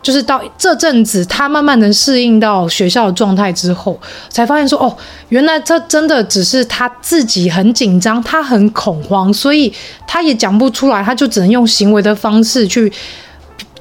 [0.00, 3.98] 就是到这阵子他慢慢能适应到学校的状态之后，
[4.28, 4.96] 才发现说哦，
[5.30, 9.72] 原来这真的只是他自己很紧张，他很恐慌，所以
[10.06, 12.92] 他也讲不出来，他就只能用行为的方式去。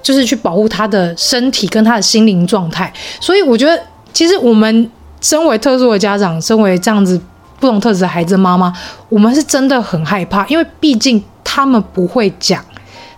[0.03, 3.81] 就是去保护他的身体跟他的心灵状态，所以我觉得，
[4.13, 4.91] 其实我们
[5.21, 7.19] 身为特殊的家长，身为这样子
[7.59, 8.71] 不同特质的孩子妈妈，
[9.07, 12.63] 我们是真的很害怕，因为毕竟他们不会讲。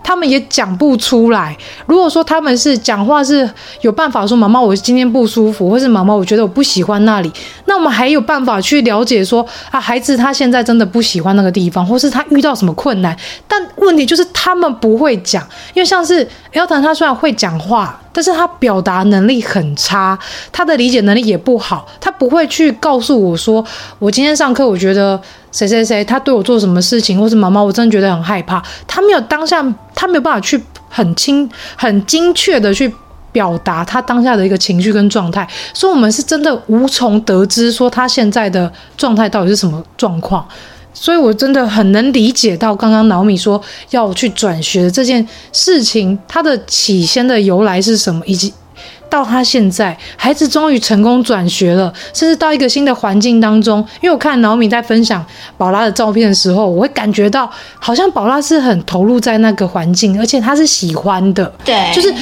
[0.06, 1.58] 他们也讲不出来。
[1.88, 3.50] 如果说他们是讲话是
[3.82, 7.32] 有办法说，妈妈，我今天不舒服，或是妈妈，我觉得我不喜欢那里，
[7.66, 13.18] 那我们还有办法去了解说啊，孩子他现在真的不喜欢那个地方，或是他遇到什么困难。
[13.48, 15.42] 但问题就是他们不会讲，
[15.74, 18.00] 因为像是 Elton 他虽然会讲话。
[18.16, 20.18] 但是他表达能力很差，
[20.50, 23.62] 他的理解能力也不好，他不会去告诉我说，
[24.00, 25.22] 我今天上课，我觉得
[25.56, 28.62] 谁谁谁他对我做什么事情，或是毛毛，我真的觉得很害怕。
[28.86, 32.94] 他没有当下，他没有办法去很清、很精确的去
[33.32, 40.46] 表达他当下的一个情绪跟状态，所以我们是真的无从得知说他现在的状态到底是什么状况。
[40.98, 48.54] 所以，我真的很能理解到刚刚老米说要去转学这件事情，它的起先的由来是什么，以及
[49.10, 53.80] 到他现在，孩子终于成功转学了，甚至到一个新的环境当中。
[54.02, 55.26] 因为我看老米在分享
[55.58, 57.50] 宝拉的照片的时候，我会感觉到
[57.80, 62.14] 好像宝拉是很投入在那个环境，而且他是喜欢的，对，就是。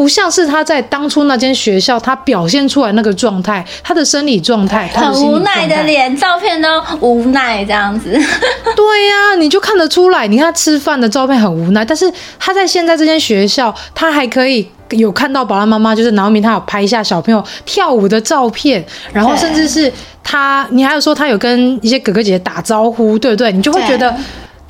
[0.00, 8.10] 不像是他在当初那间学校，他表现出来那个状态，他的生理状态，很无奈的脸，照片都无奈这样子。
[8.10, 18.82] 对呀、啊，你就看得出来，你看他吃饭的照片很无奈，但是他在现在这间学校，他还可以有看到宝拉妈妈，就是脑米，他有拍一下小朋友跳舞的照片，
[19.12, 19.92] 然后甚至是
[20.24, 23.52] 他，你还有说他有跟一些哥哥姐姐打招呼，对不对？
[23.52, 24.16] 你就会觉得。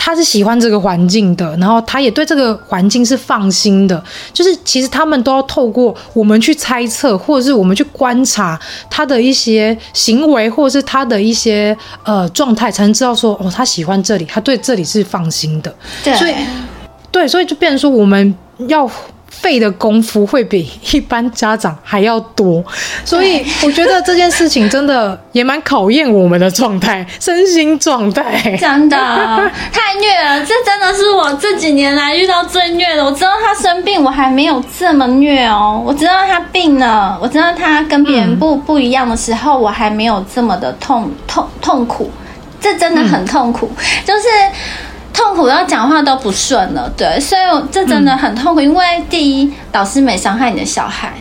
[0.03, 4.03] 他是喜欢这个环境的，然后他也对这个环境是放心的。
[4.33, 15.73] 就是其实他们都要透过我们去猜测，或者是我们去观察他的一些行为，或者是他的一些呃状态，才能知道说哦，他喜欢这里，他对这里是放心的。
[16.03, 16.35] 对，所以
[17.13, 18.35] 对，所以就变成说我们
[18.69, 18.91] 要。
[19.31, 22.63] 费的功夫会比一般家长还要多，
[23.05, 28.57] 所以我觉得这件事情真的也蛮考验我们的状态，身心状态。
[28.59, 28.97] 真的
[29.73, 33.05] 太虐了，这真的是我这几年来遇到最虐的。
[33.05, 35.81] 我知道他生病，我还没有这么虐哦。
[35.87, 42.11] 我知道他病了，我知道他跟别人不不一样的时候，我还没有这么的痛痛痛苦。
[42.61, 43.71] 这真的很痛苦，
[44.05, 44.29] 就是。
[45.23, 48.61] 痛苦到讲话都不顺了，对，所以这真的很痛苦。
[48.63, 51.13] 嗯、因为第一，老师没伤害你的小孩，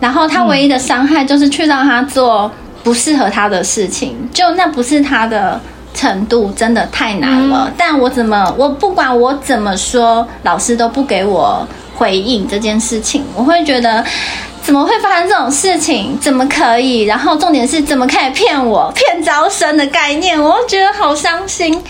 [0.00, 2.50] 然后他唯一的伤害就是去让他做
[2.82, 5.60] 不适合他的事情，就那不是他的
[5.94, 7.66] 程度，真的太难了。
[7.68, 14.04] 嗯、但我怎么，我不管我怎么说，老师都不给我回应这件事情，我会觉得
[14.62, 16.18] 怎么会发生这种事情？
[16.20, 17.02] 怎么可以？
[17.02, 18.92] 然后重点是怎么可以骗我？
[18.96, 21.80] 骗招生的概念，我觉得好伤心。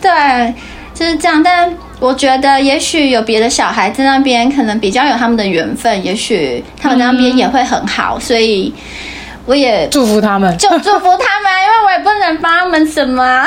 [0.00, 0.52] 对。
[0.94, 8.72] 就是这样，但我觉得也许有别的小孩在那边，可能比较有他们的缘分，也许他们那边也会很好，所以
[9.46, 13.46] 我也祝福他们，就祝福他们，因为我也不能帮他们什么、 啊。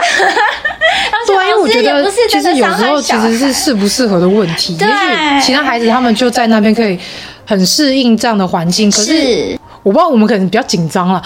[1.27, 6.97] 对，因为我觉得其实有时候其实是适不适合的问题，也许其他孩子他们就在那边可以
[7.45, 9.57] 很适应这样的环境，可是。
[9.85, 11.21] 我不知道我们可能比较紧张了，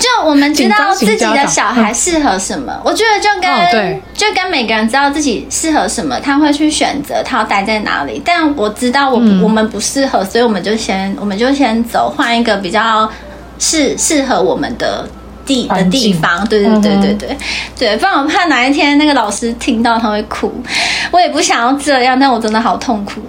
[0.00, 8.20] 就我们知道自己的小孩适合什么，我觉得就跟、就跟每个人知道自己适合什么，他会去选择他要待在哪里。
[8.24, 13.08] 但我知道我、嗯、我们不适合，所以我们就先我们就先走，换一个比较
[13.60, 15.08] 适适合我们的
[15.46, 16.44] 地的地方。
[16.48, 17.38] 对对对对对、嗯、
[17.78, 20.52] 对，不然我怕哪一天那个老师听到他会哭。
[21.12, 23.20] 我也不想要这样，但我真的好痛苦。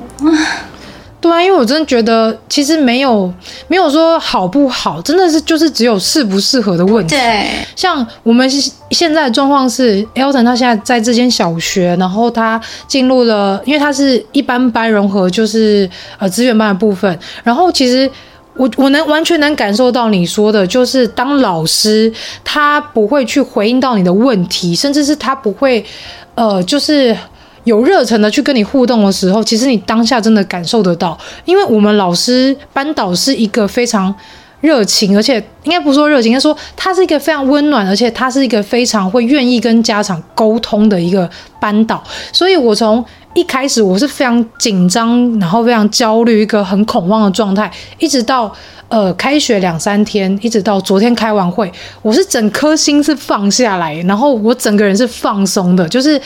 [1.26, 3.32] 对啊，因为我真的觉得其实没有
[3.68, 7.16] 没有说好不好，真的是就是只有适不适合的问题。
[7.16, 8.50] 对，像我们
[8.92, 17.20] 现在的状况是，Elton 他现在在这间小学，然后他进入了，因为他是一般班融合，就是呃资源班的部分。
[17.44, 18.10] 然后其实
[18.56, 22.14] 我我能完全能感受到你说的，就是当老师
[22.44, 25.84] 他不会去回应到你的问题，甚至是他不会
[26.36, 27.18] 呃就是。
[27.66, 34.14] 有热忱的去跟你互动的时候，其实你当下真的感受得到，因为我们老师班导是一个非常
[34.62, 42.04] 热情，而且应该不说热情，应该说他是一个非常温暖，而且他是一个非常会愿意跟家长沟通的一个班导。
[42.32, 43.04] 所以我从
[43.34, 48.54] 一开始我是非常紧张，然后非常焦虑，一个很恐慌的状态，一直到
[48.90, 51.72] 呃开学两三天，一直到昨天开完会，
[52.04, 56.22] 我是整颗心是放下来，然后我整个人是放松的，就是。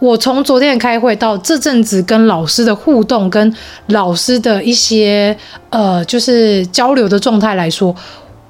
[0.00, 3.52] 我从昨天开会到这阵子跟老师的互动，跟
[3.86, 5.36] 老师的一些
[5.70, 7.94] 呃，就是交流的状态来说，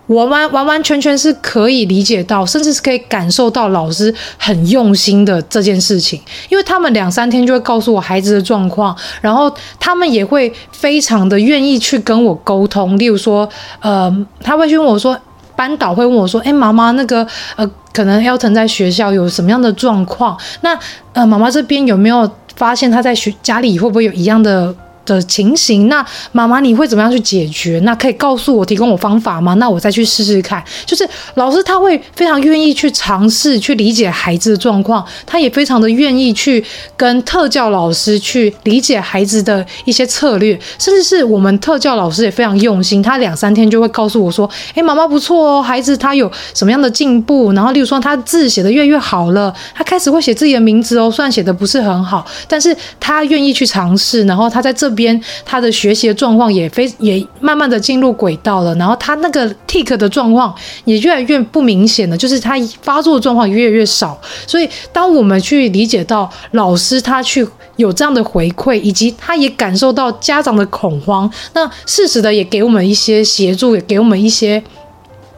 [0.06, 6.20] 我完完完全全是可以理解到，甚至是可以感受到老师很用心的这件事情。
[6.50, 12.98] 因为他们两三天就会告诉我孩子的状况，然后他们也会非常的愿意去跟我沟通。
[12.98, 13.48] 例如说，
[13.80, 15.18] 呃，他会去问我说。
[15.58, 20.38] 班导会问我说：“哎，妈妈，那个呃，可能 Elton 在学校有什么样的状况？
[20.60, 20.78] 那
[21.12, 24.72] 呃，妈妈这边有没有发现他在学家里会不会有一样的？”
[25.14, 27.80] 的情形，那妈妈你会怎么样去解决？
[27.84, 29.54] 那可以告诉我，提供我方法吗？
[29.54, 30.62] 那我再去试试看。
[30.84, 36.62] 就是老师他会非常愿意去尝试去理解孩子的状况，他也非常的愿意去
[36.96, 47.52] 跟特教老师去理解孩子的一些策略，甚至是我们特教老师也非常用心，他两三天就会告诉我说：“诶，妈妈不错哦，孩子他有什么样的进步？
[47.52, 60.52] 然后例如说他字写得越来越好了，他开始会写自己的名字哦，虽然写的不是很好，但是他愿意去尝试，然后他在这。”边他的学习的状况也非也慢慢的进入轨道了，然后他那个 tick 的状况
[60.84, 64.20] 也越来越不明显了，就是他发作的状况越来越少。
[64.44, 67.46] 所以当我们去理解到老师他去
[67.76, 74.60] 有这样的回馈，以及他也感受到家长的恐慌，那适时的也给我们一些协助，也给我们一些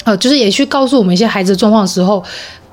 [0.04, 2.24] 呃，就是也去告诉我们一些孩子的状况的时候。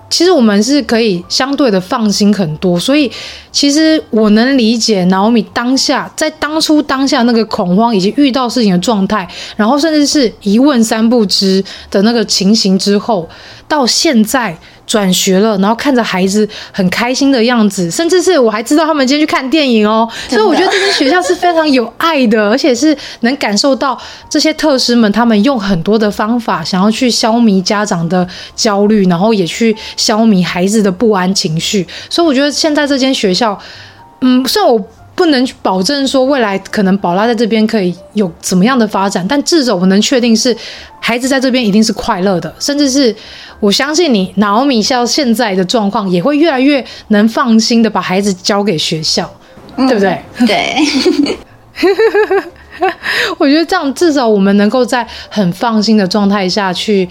[0.09, 3.11] 其实我们是可以相对的放心很多，所以
[3.51, 13.27] 其实我能理解 Naomi 当下在当初当下那个恐慌以及遇到事情的状态，然后甚至是一问三不知的那个情形之后，
[13.67, 14.57] 到现在。
[14.87, 33.59] 转学了，然后看着孩子很开心的样子，甚至是我还知道他们今天去看电影哦，所以我觉得这间学校是非常有爱的，而且是能感受到这些特师们他们用很多的方法想要去消弭家长的焦虑，然后也去消弭孩子的不安情绪，所以我觉得现在这间学校，
[34.21, 34.81] 嗯，虽然我
[35.17, 40.55] 不能保证说未来可能宝拉在这边可以有怎么样的发展，但至少我能确定是
[41.01, 43.13] 孩子在这边一定是快乐的，甚至是。
[43.59, 49.27] 我相信你，Naomi 像现在的状况，也会越来越能放心的把孩子交给学校，
[49.77, 50.21] 嗯、对不对？
[50.45, 50.75] 对。
[53.39, 57.09] 我觉得这样至少我们能够在很放心的状态下去。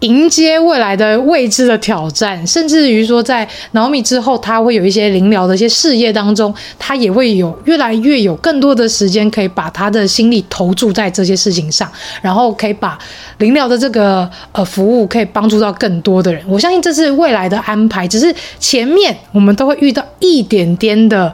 [0.00, 11.90] 迎接未来的未知的挑战，甚至于说，在 Naomi 之后，他会有一些灵疗的一些事业当中，他也会有越来越有更多的时间，可以把他的心力投注在这些事情上，
[12.20, 12.98] 然后可以把
[13.38, 16.42] 灵疗的这个呃服务可以帮助到更多的人。
[16.46, 21.32] 我相信这是未来的安排，只是前面我们都会遇到一点点的。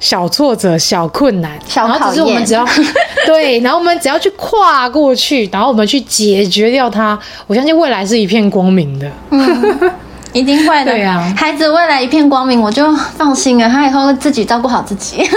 [0.00, 2.66] 小挫折、小困难，小，然后只是我们只要
[3.26, 7.16] 对，然后我们只要去跨过去，然后我们去解决掉它。
[7.46, 9.92] 我相信未来是一片光明的，嗯，
[10.32, 10.92] 一定会的。
[10.92, 13.68] 对啊，孩子未来一片光明，我就放心了。
[13.68, 15.22] 他以后会自己照顾好自己。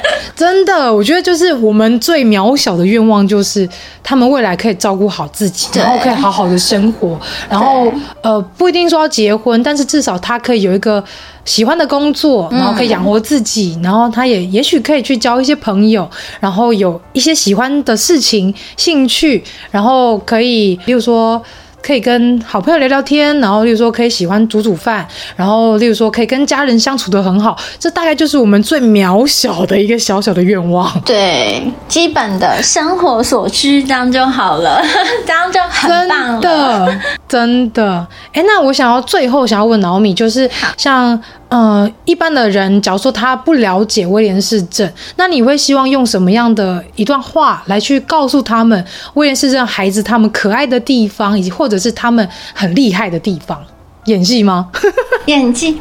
[0.36, 3.68] 真的，我觉得就是我们最渺小的愿望，就是
[4.02, 7.18] 他们未来可以照顾好自己，然后可以好好的生活。
[7.48, 11.02] 然后呃，不一定说要结婚，但是至少他可以有一个。
[11.46, 21.42] 喜欢的工作，然后可以养活自己，嗯、然后他也也许可以去交一些朋友，然后有一些喜欢的事情、兴趣，然后可以，比如说。
[21.82, 25.06] 可以跟好朋友聊聊天，然后例如说可以喜欢煮煮饭，
[25.36, 30.90] 然后例如说可以跟家人相处得很好，这大概就是我们最渺小的一个小小的愿望。
[31.04, 34.82] 对，基本的生活所需这样就好了，
[35.26, 36.40] 这样就很棒了。
[36.40, 38.06] 真的，真的。
[38.32, 41.20] 哎，那我想要最后想要问 Naomi，就是像。
[41.50, 48.84] 呃，一般的人，假如说他不了解威廉氏症，那你会希望用什么样的一段话来去告诉他们
[49.14, 53.60] 威廉氏症孩子他们可爱的地方，以及或者是他们很厉害的地方？
[54.04, 54.70] 演技吗？
[55.26, 55.80] 演技，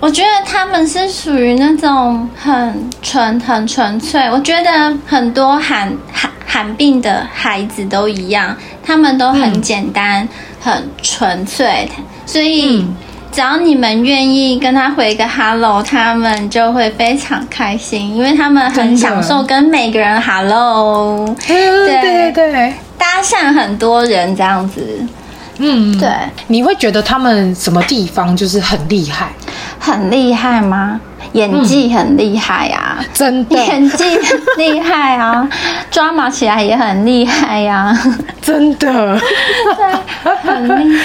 [0.00, 4.28] 我觉得他们是属于那种很纯、很纯粹。
[4.28, 10.28] 我觉得很多罕罕罕病的孩子都一样，他们都很简单、嗯、
[10.60, 11.88] 很纯粹，
[12.26, 12.80] 所以。
[12.80, 12.96] 嗯
[13.32, 21.72] 只要你们愿意跟他回个 hello，他们就会非常开心，因为他们很享受跟每个人 hello，对。
[21.86, 24.86] 对对对，搭讪很多人这样子，
[25.56, 26.10] 嗯，对。
[26.48, 29.30] 你会觉得他们什么地方就是很厉害？
[29.78, 31.00] 很厉害吗？
[31.32, 35.48] 演技很厉害啊，嗯、真的，演技很厉害啊，
[35.90, 37.96] 抓马起来也很厉害呀，
[38.42, 38.92] 真的，
[39.74, 41.04] 对，很厉害。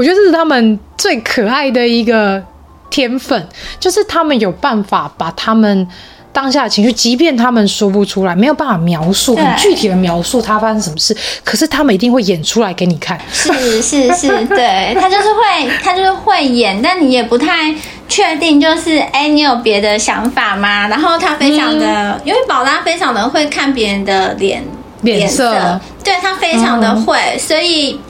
[0.00, 2.42] 我觉得这是他们最可爱的一个
[2.88, 3.46] 天分，
[3.78, 5.86] 就是他们有办法把他们
[6.32, 13.20] 当下的情绪，即便他们说不出来，没有办法描述很具体的描述他发生什么事，可是他们一定会演出来给你看。
[13.30, 17.74] 是是是，对，他就是会， 他就是会演，但你也不太
[18.08, 20.88] 确定，就是哎，你有别的想法吗？
[20.88, 24.64] 然后他非常的，嗯、因为宝拉非常的会看别人的脸
[25.02, 28.00] 脸色，色，对他非常的会，嗯、所以。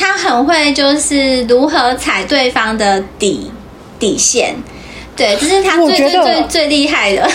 [0.00, 3.50] 他很会，就是如何踩对方的底
[3.98, 4.56] 底线，
[5.14, 7.30] 对，这是他最最最最厉害的。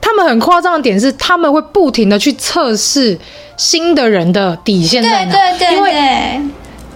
[0.00, 3.18] 他们很夸张的点是，他们会不停的去测试
[3.58, 6.40] 新的人的底线在哪，对对对，因为。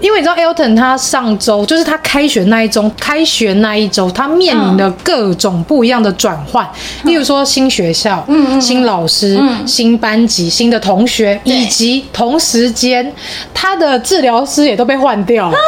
[0.00, 6.66] 因为你知道，Elton 他上周就是他开学那一周，开学那一周，他面临的各种不一样的转换，
[7.04, 13.14] 嗯、例如说新学校、嗯嗯、新老师、嗯、新班级、新的同学，以及同时间
[13.52, 15.60] 他的治疗师也都被换掉了，啊、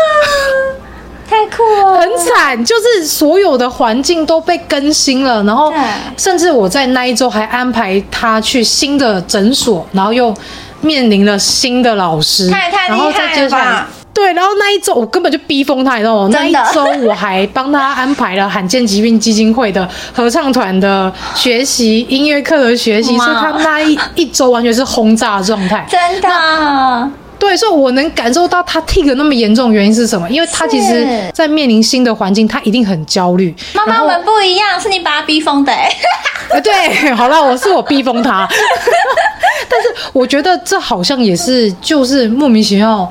[1.28, 5.70] 太酷了，很惨，就是所有的环境都被更新了，然后
[6.16, 10.34] 甚至我在那一周还安排他去新的诊所，然后又
[10.80, 13.88] 面临了新的老师，太太厉害了吧。
[14.22, 16.28] 对，然后那一周我根本就逼疯他，你知道吗？
[16.32, 25.84] 那一周我还帮他安排了罕见疾病基金会的合唱团的学习、音乐课的学习，所以他那一一周完全是轰炸的状态。
[25.90, 30.30] 真的，对，所以我能感受到他 tick 那么严重，原因是什么？
[30.30, 31.04] 因为他其实，
[31.34, 33.52] 在面临新的环境，他一定很焦虑。
[33.74, 35.72] 妈妈们不一样，是你把他逼疯的。
[35.72, 35.90] 哎，
[36.62, 38.46] 对，好了，我是我逼疯他，
[39.68, 43.10] 但是我觉得这好像也是，就是莫名其妙。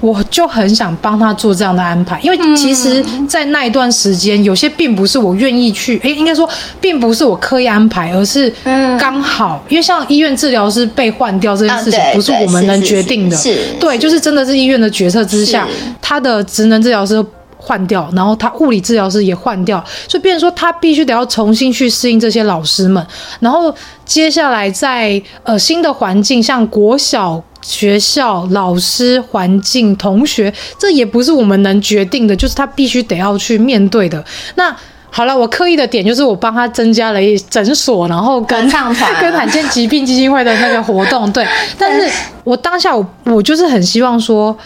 [0.00, 6.48] 我就很想帮他做这样的安排，因为其实，在那一段时间，有些并不是我愿意去，诶，应该说，
[6.80, 8.52] 并不是我刻意安排，而是
[8.98, 13.36] 刚好，因为像医院治疗师被换掉这件事情，不是我们能决定的，
[13.80, 15.66] 对，就是真的是医院的决策之下，
[16.00, 17.24] 他的职能治疗师
[17.56, 23.04] 换掉，然后他物理治疗师也换掉，所以变成说他必须得要重新去适应这些老师们，
[23.40, 23.74] 然后
[24.04, 27.42] 接下来在呃新的环境，像国小。
[27.62, 34.24] 学校、老师、环境、同学，这也不是我们能决定的，就是他必须得要去面对的。
[34.54, 34.74] 那
[35.10, 41.46] 好了，我刻意的点就是我帮他增加了一诊所，然后跟唱 跟罕见疾病基金会的那个活动，对。
[41.78, 42.10] 但是
[42.44, 44.56] 我当下我我就是很希望说。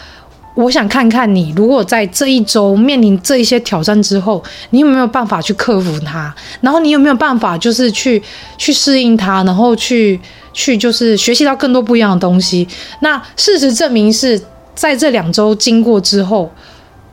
[0.55, 6.31] 我想看看你，如果在这一周面临这一些挑战之后，你有没有办法去克服它？
[6.61, 8.21] 然后你有没有办法，就是去
[8.57, 10.19] 去适应它，然后去
[10.53, 12.67] 去就是学习到更多不一样的东西？
[12.99, 14.39] 那事实证明是
[14.75, 16.51] 在这两周经过之后，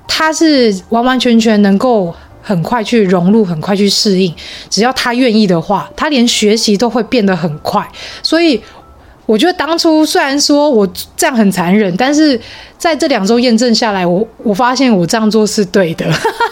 [0.07, 4.34] 他是完完全全能够很快去融入，很快去适应。
[4.68, 7.88] 只要他愿意的话，他连学习都会变得很快。
[8.22, 8.62] 所以。
[9.31, 10.85] 我觉得当初虽然说我
[11.16, 12.39] 这样很残忍，但是
[12.76, 16.05] 在这两周验证下来，我我发现我这样做是对的。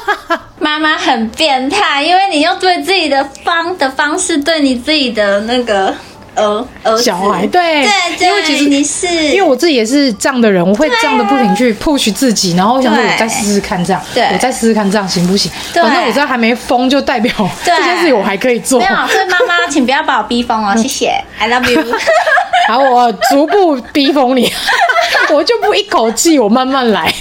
[0.60, 5.92] 妈妈很变态，因为你用对自己的方的方式对你自己的那个。
[6.38, 15.50] 儿儿小孩对，对，对，因为其实你是，因为我自己也是这样的人，我会这样的不停去 push 自己，然后我想说，我再试试看这样，对，我再试试看这样行不行？
[15.74, 17.32] 反正我知道还没疯，就代表
[17.64, 18.78] 这件事情我还可以做。
[18.80, 21.84] 没有，所以妈妈，请不要把我逼疯哦， 谢谢，I love you。
[22.68, 24.52] 好，我逐步逼疯你，
[25.32, 27.12] 我就不一口气，我慢慢来。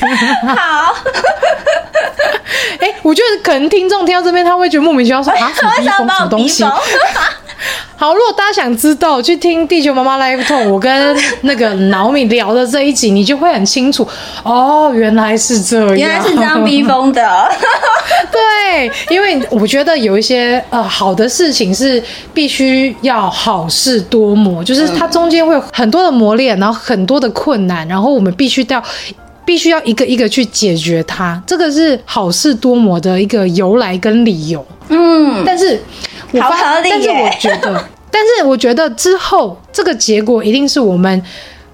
[0.55, 0.95] 好。
[2.79, 6.65] 哎，我觉得可能听众听到这边，他会觉得莫名其妙说啊，什么逼疯什么东西？
[7.97, 14.07] 好，如果大家想知道，去听地球妈妈 Live Talk，我跟那个 Naomi 聊的这一集，你就会很清楚
[14.43, 17.49] 哦，原来是这样，原来是这样逼疯的。
[18.31, 22.01] 对，因为我觉得有一些呃好的事情是
[22.33, 28.83] 必须要好事多磨，就是它中间会有很多的磨练，然后很多的困难，然后我们必须要
[29.43, 34.63] 必须要一个一个去解决它，这个是好事多磨的一个由来跟理由。
[34.89, 35.81] 嗯，但是。
[36.31, 41.21] 我发，但是我觉得， 但是我觉得之后这个结果一定是我们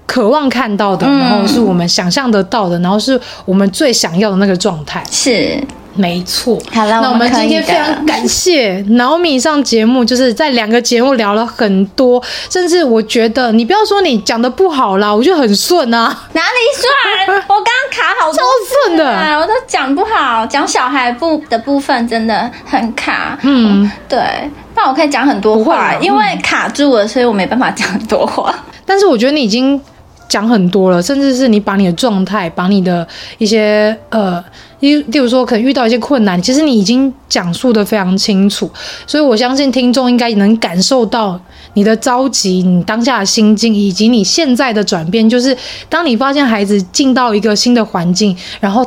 [0.06, 5.02] 渴望看到的，嗯、然后是我们想象得到的，然后是我们最想要的那个状态。
[5.10, 5.58] 是。
[5.96, 16.16] 没错，好了，那我们今天非常感谢 Naomi 上节目，就是在两个节目聊了很多，甚至我觉得你不要说你讲的不好啦，我觉得很顺啊。
[16.32, 17.36] 哪里顺？
[17.46, 18.44] 我刚刚卡好多，超
[18.86, 23.38] 顺的，我都讲不好，讲小孩部的部分真的很卡。
[23.42, 24.18] 嗯，对，
[24.74, 28.54] 但我可以讲很多话，因为卡住了，所以我没办法讲很多话。
[28.84, 29.80] 但是我觉得你已经
[30.28, 33.06] 讲很多了，甚至是你把你的状态，把你的
[33.38, 34.42] 一些呃。
[34.80, 38.70] 例例如说，可能遇到一些困难，其实你已经讲述的非常清楚，
[39.06, 41.40] 所以我相信听众应该能感受到
[41.72, 45.26] 你的着急，你当下的心境，以及你现在的转变。
[45.26, 45.56] 就是
[45.88, 48.86] 当你发现孩子进到一个新的环境，然后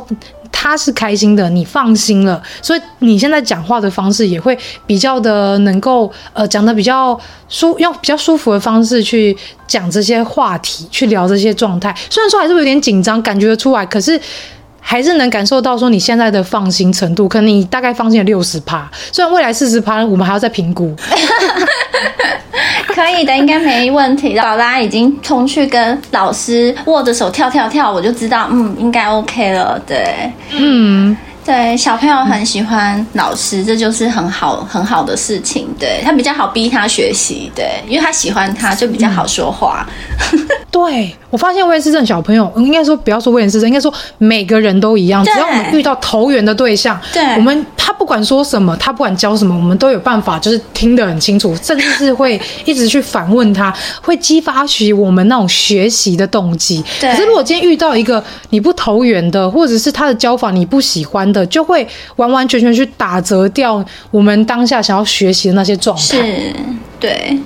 [0.52, 7.18] 他是开心的，你放心了，所以你现在讲话的方式也会比较的能够呃讲的比较
[7.48, 9.36] 舒，用比较舒服的方式去
[9.66, 11.94] 讲这些话题，去聊这些状态。
[12.10, 14.20] 虽然说还是有点紧张，感觉得出来，可是。
[14.90, 20.96] 还是能感受到说你现在的放心程度，可能你大概放心了六十趴，虽然未来四十趴我们还要再评估。
[22.88, 24.34] 可以的，应该没问题。
[24.38, 29.78] 宝拉已经冲去跟老师握着手跳跳跳，我就知道，嗯，应该 OK 了。
[29.86, 31.14] 对，嗯，
[31.48, 35.66] 对，小朋友很喜欢老师，这就是很好很好的事情。
[35.78, 39.88] 对，他比较好逼他学习，对，因为他喜欢他，就比较好说话。
[40.34, 45.24] 嗯、 对，我发现威廉斯镇小朋友，应该说不要说威廉斯镇，应该说每个人都一样。
[45.24, 53.74] 只要我们遇到投缘的对象，对，我们他不管说什么，他不管教什么，我们都有办法，就是听得很清楚，甚至是会一直去反问他，
[54.04, 56.84] 会激发起我们那种学习的动机。
[57.00, 57.10] 对。
[57.12, 61.86] 可是如果今天遇到一个你不投缘的，或者是他的教法你不喜欢的，就会
[62.16, 66.02] 完完全全去打折掉我们当下想要学习的那些状态。
[66.02, 66.54] 是，
[67.00, 67.38] 对，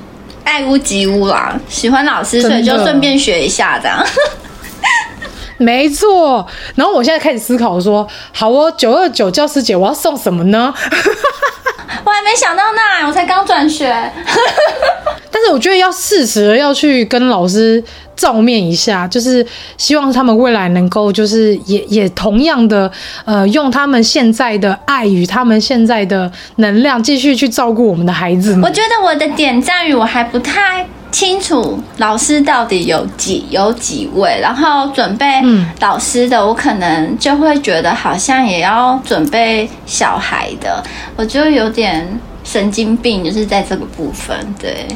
[0.44, 4.04] 爱屋及乌啦，喜欢老师，所以就顺便学一下这样。
[5.58, 10.74] 没错，然后我现在开始思考说，好哦，九二九教师节我要送什么呢？
[12.04, 13.86] 我还没想到那，我才刚转学。
[15.30, 17.82] 但是我觉得要适时的要去跟老师
[18.22, 19.44] 照面一下，就是
[19.76, 22.88] 希望他们未来能够就是也也同样的
[23.24, 28.62] 呃，用他们现在的爱与他们现在的能量继续去照顾我们的孩子们。
[28.62, 35.26] 我觉得我的点赞于我还不太清楚老师到底有几有几位，然后准备
[35.80, 40.80] 老师的，我可能就会觉得好像也要准备小孩的，
[41.16, 42.06] 我就有点
[42.44, 44.86] 神经病，就是在这个部分，对。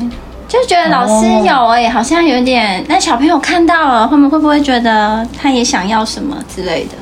[0.49, 2.85] 就觉得老师有哎、欸，好像有点。
[2.89, 6.93] 那小朋友看到了，他们会不会觉得他也想要什么之类的？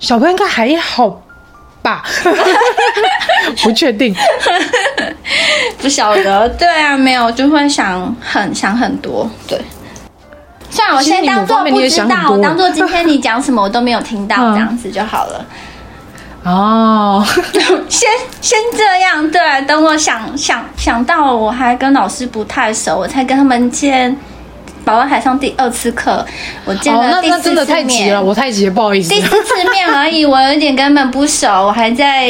[0.00, 1.22] 小朋友应该还好
[1.82, 2.02] 吧？
[3.62, 4.14] 不确定，
[5.78, 6.48] 不晓得。
[6.50, 9.28] 对啊，没有就会想很想很多。
[9.46, 9.60] 对，
[10.70, 15.44] 算了，我先当做不知道，我当做今天你讲什么我都没有听到，这样子就好了。
[16.46, 17.26] 哦，
[17.90, 18.08] 先
[18.40, 24.16] 先这样，对，等我想想想到了，我还跟老师不太熟，我才跟他们见
[24.84, 26.24] 宝宝海上第二次课，
[26.64, 32.28] 我见了第四次面，哦，那那真的太急了，我太急了，不好意思， 第四次面而已，我有点根本不熟，我还在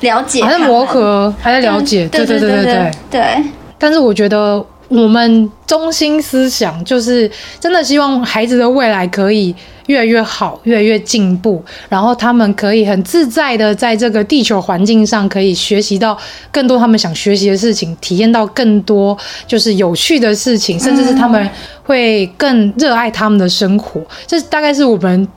[0.00, 2.50] 了解，还在磨合，还在了解，对对对。
[2.64, 3.44] 对，对，
[3.78, 4.64] 但是我觉得。
[4.88, 9.54] 我们中心思想就是真的希望孩子的未来可以
[9.86, 16.16] 越来越好，越来越进步，然后他们可以很自在的在这个地球环境上，可以学习到
[16.50, 21.48] 更多他们想学习的事情，体验到更多就是有趣的事情，甚至是他们
[21.82, 24.00] 会更热爱他们的生活。
[24.26, 25.28] 这大概是我们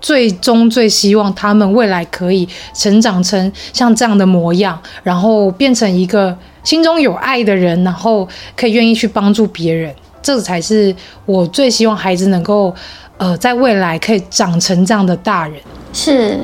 [0.00, 6.36] 最终最希望他们未来可以成长成像这样的模样，然后变成一个。
[6.64, 10.94] 心中有爱的人，然后可以愿意去帮助别人，这才是
[11.26, 12.74] 我最希望孩子能够，
[13.18, 15.60] 呃，在未来可以长成这样的大人。
[15.92, 16.38] 是，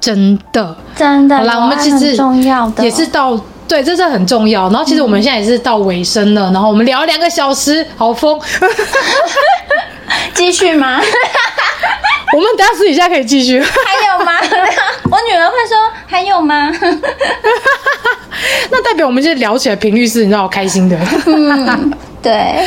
[0.00, 1.36] 真的，真的。
[1.36, 4.62] 好啦，我们其实重要的也是到对，这是很重要。
[4.70, 8.40] 然后其实我们现在也是到尾声了，嗯、然后我们聊了两个小时，好疯。
[10.34, 11.00] 继续吗？
[12.36, 13.60] 我们等下私底下可以继续。
[13.60, 13.66] 还
[14.06, 14.32] 有吗？
[15.10, 15.76] 我女儿会说
[16.06, 16.70] 还有吗？
[18.70, 20.96] 那代表我们现在聊起来频率是你知道开心的。
[21.26, 22.66] 嗯，对。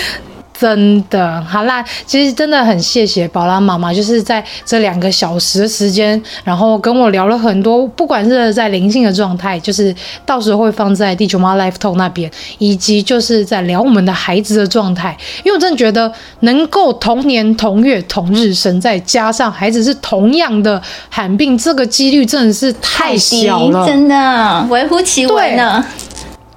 [0.63, 9.93] 真的好啦，其实真的很谢谢宝拉妈妈，就是在这两个小时的时间，然后跟我聊了很多，不管是在灵性的状态，就是
[10.25, 16.09] 到时候会放在地球妈 Life Talk 那边，以及就是在聊我们的孩子的状态，因为我真的觉得
[16.39, 25.85] 能够同年同月同日生，再加上孩子是同样的罕病，这个几率真的是太小了，真的微乎其微呢。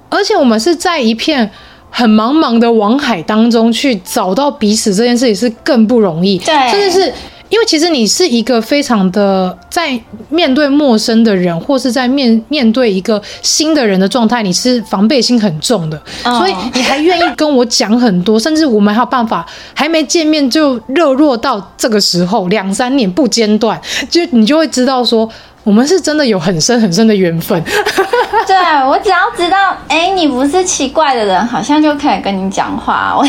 [0.07, 1.51] 而且我们是在一片。
[1.97, 7.11] 很茫茫的网海当中去找到彼此这件事情是更不容易，对，甚至是
[7.49, 19.43] 因为其实你是一个非常的在面对陌生的人，或是在面面对一个新的人的状态，你是防备心很重的，哦、所以你还愿意跟我讲很多，甚至我们还有办法
[19.73, 25.27] 还没见面就热络到这个时候两三年不间断，就你就会知道说。
[25.67, 27.61] 我们是真的有很深很深的缘分。
[28.47, 28.55] 对，
[28.87, 33.13] 我只要知道，哎，你不是奇怪的人，好像就可以跟你讲话。
[33.17, 33.27] 我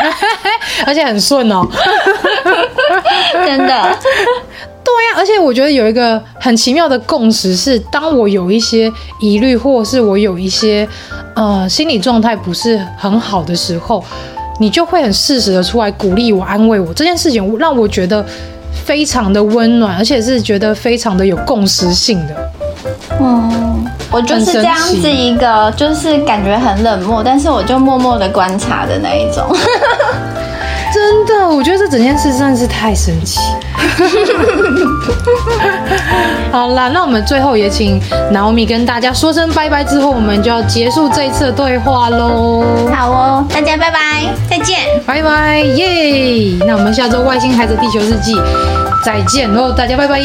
[0.86, 1.60] 而且很顺哦，
[3.44, 3.98] 真的。
[4.82, 8.90] 对呀，而且我觉得有一个很奇妙的共识是，当我有一些
[9.20, 10.88] 疑虑，或是我有一些
[11.36, 14.02] 呃心理状态不是很好的时候，
[14.58, 16.94] 你就会很适时的出来鼓励我、安慰我。
[16.94, 18.24] 这件事情让我觉得。
[18.84, 22.50] 非常的温暖，而且是觉得非常的有共识性的。
[23.20, 29.44] 嗯，我就是这样子一个，就是感觉很冷漠，但是我就默默的观察的那一种。
[30.92, 33.38] 真的，我觉得这整件事真的是太神奇。
[36.52, 38.00] 好啦，那我们最后也请
[38.32, 42.64] Naomi 跟大家说声拜拜，之后我们就要结束这一次的对话喽。
[42.92, 46.56] 好哦，大家拜拜，再见，拜拜，耶！
[46.66, 48.34] 那我们下周外星孩子地球日记。
[49.04, 50.20] 再见喽，大家拜拜。